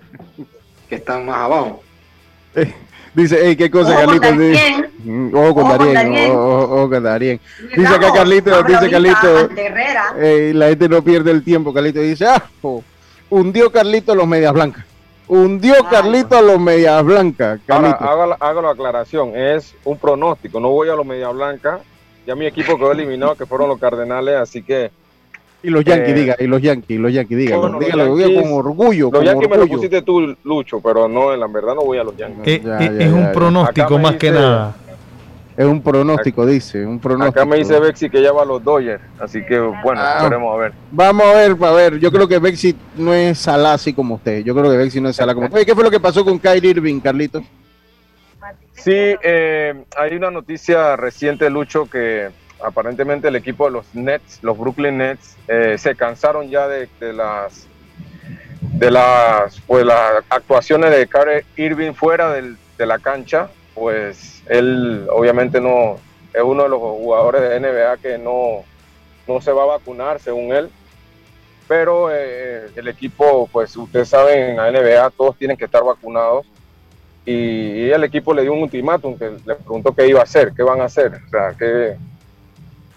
[0.88, 1.82] que están más abajo.
[3.14, 4.90] Dice, hey, qué cosa, Ojo Carlitos.
[5.04, 7.40] Mm, Ojo con Darien, ojo, con Darien.
[7.76, 9.50] Dice acá Carlitos, dice Carlitos,
[10.18, 12.82] eh, la gente no pierde el tiempo, Carlitos dice, ah, oh,
[13.28, 14.84] hundió Carlitos los Medias Blancas.
[15.34, 20.60] Hundió Carlitos a los Medias Blancas, Ahora, hago la, hago la aclaración, es un pronóstico,
[20.60, 21.80] no voy a los Media Blanca,
[22.26, 24.90] ya mi equipo quedó eliminado, que fueron los Cardenales, así que...
[25.62, 28.28] Y los Yankees, eh, diga, y los Yankees, los Yankees, dígalo, bueno, los dígalo, Yankees-
[28.28, 31.46] diga con orgullo, Los con Yankees me lo pusiste tú, Lucho, pero no, en la
[31.46, 32.46] verdad no voy a los Yankees.
[32.46, 34.76] Eh, eh, es un pronóstico más que nada.
[35.56, 37.40] Es un pronóstico, dice, un pronóstico.
[37.40, 40.14] Acá me dice Bexi que ya va a los Dodgers, así que bueno, Ah.
[40.18, 40.72] esperemos a ver.
[40.90, 44.42] Vamos a ver, a ver, yo creo que Bexi no es salá así como usted,
[44.44, 45.66] yo creo que Bexi no es salá como usted.
[45.66, 47.42] ¿qué fue lo que pasó con Kyrie Irving, Carlitos?
[48.72, 48.90] Sí,
[49.22, 52.30] eh, hay una noticia reciente, Lucho, que
[52.64, 57.12] aparentemente el equipo de los Nets, los Brooklyn Nets, eh, se cansaron ya de, de
[57.12, 57.66] las
[58.72, 65.06] de las pues las actuaciones de Kyrie Irving fuera del- de la cancha, pues él
[65.10, 65.96] obviamente no
[66.32, 68.64] es uno de los jugadores de NBA que no,
[69.26, 70.70] no se va a vacunar, según él.
[71.68, 76.44] Pero eh, el equipo, pues ustedes saben, en la NBA todos tienen que estar vacunados
[77.24, 80.62] y, el equipo le dio un ultimátum que le preguntó qué iba a hacer, qué
[80.62, 81.96] van a hacer, o sea, qué,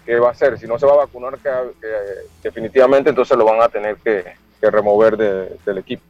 [0.04, 0.58] qué va a hacer.
[0.58, 1.38] Si no se va a vacunar,
[2.42, 4.24] definitivamente entonces lo van a tener que,
[4.60, 6.02] remover de- del equipo.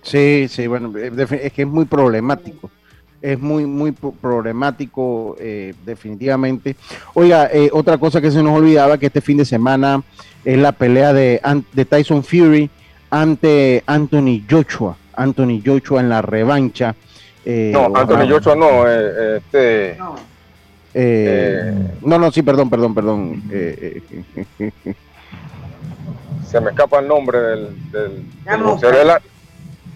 [0.00, 1.12] Sí, sí, bueno, eh,
[1.42, 2.70] es que es muy problemático.
[3.20, 6.76] Es muy, muy pro- problemático, eh, definitivamente.
[7.14, 10.02] Oiga, eh, otra cosa que se nos olvidaba, que este fin de semana
[10.44, 12.70] es la pelea de, An- de Tyson Fury
[13.10, 14.96] ante Anthony Joshua.
[15.14, 16.94] Anthony Joshua en la revancha.
[17.44, 19.96] eh, No, ojalá- Anthony Joshua no, este,
[20.94, 23.42] eh, no, no, sí, perdón, perdón, perdón.
[23.50, 24.00] eh,
[24.60, 24.72] eh,
[26.46, 28.78] se me escapa el nombre del, del, del no.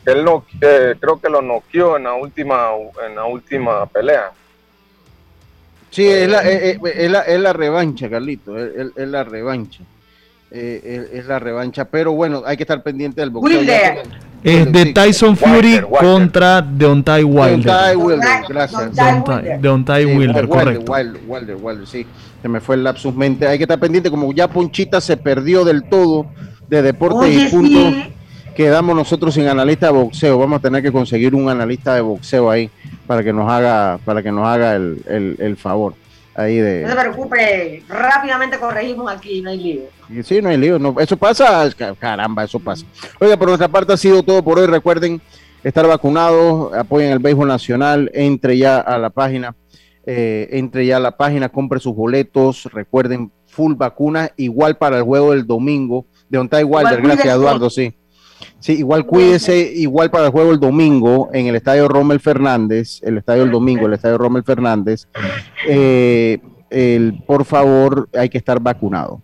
[0.07, 2.69] Él, no, eh, creo que lo noqueó en la última,
[3.09, 4.31] en la última pelea.
[5.91, 9.25] Sí, es la, eh, eh, es la, es la revancha, Carlito, es, es- es la
[9.25, 9.83] revancha.
[10.51, 13.59] Eh, es, es la revancha, pero bueno, hay que estar pendiente del boxeo.
[13.61, 14.03] Wilder.
[14.43, 17.51] Es de Tyson Fury contra Deontay Wilder.
[17.63, 18.95] Deontay Wilder, gracias.
[18.95, 20.93] Deontay, Deontay Sí, Wilder, correcto.
[20.93, 22.07] Wilder, Wilder, Wilder, sí.
[22.43, 23.47] Se me fue el lapsus mente.
[23.47, 26.27] Hay que estar pendiente, como ya Ponchita se perdió del todo
[26.69, 27.79] de deporte Oye, y punto.
[27.79, 28.13] sí.
[28.55, 30.39] Quedamos nosotros sin analista de boxeo.
[30.39, 32.71] Vamos a tener que conseguir un analista de boxeo ahí
[33.07, 35.95] para que nos haga, para que nos haga el, el- el favor
[36.35, 36.83] ahí de.
[36.83, 39.83] No se preocupe, rápidamente corregimos aquí, no hay lío.
[40.23, 40.79] Sí, no hay lío.
[40.79, 42.85] No, eso pasa, ca- caramba, eso pasa.
[43.21, 44.67] Oiga, por nuestra parte ha sido todo por hoy.
[44.67, 45.21] Recuerden
[45.65, 49.55] estar vacunados, apoyen el béisbol nacional, entre ya a la página,
[50.05, 52.65] eh, entre ya a la página, compre sus boletos.
[52.73, 56.05] Recuerden, full vacuna, igual para el juego del domingo.
[56.29, 57.35] De Ontay Wilder, gracias.
[57.35, 57.95] Eduardo, sí.
[58.59, 63.19] Sí, igual cuídese, igual para el juego el domingo en el estadio Rommel Fernández, el
[63.19, 65.09] estadio el domingo, el estadio Rommel Fernández.
[65.69, 66.39] Eh,
[66.71, 69.23] el, por favor, hay que estar vacunado.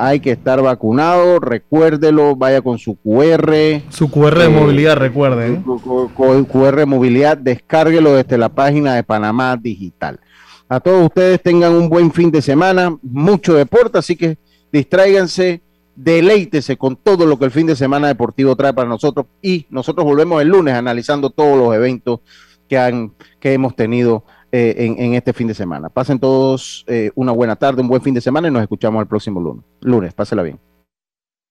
[0.00, 3.82] Hay que estar vacunado, recuérdelo, vaya con su QR.
[3.88, 5.62] Su QR de Eh, movilidad, recuerden.
[5.62, 5.80] cu-
[6.14, 10.20] cu- QR movilidad, descárguelo desde la página de Panamá Digital.
[10.68, 14.38] A todos ustedes tengan un buen fin de semana, mucho deporte, así que
[14.70, 15.62] distráiganse,
[15.98, 20.04] deleítese con todo lo que el fin de semana deportivo trae para nosotros y nosotros
[20.04, 22.20] volvemos el lunes analizando todos los eventos
[22.68, 25.88] que, han, que hemos tenido eh, en, este fin de semana.
[25.88, 29.08] Pasen todos eh, una buena tarde, un buen fin de semana y nos escuchamos el
[29.08, 29.64] próximo lunes.
[29.80, 30.60] Lunes, pásela bien.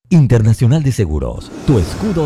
[0.10, 2.26] Internacional de Seguros, tu escudo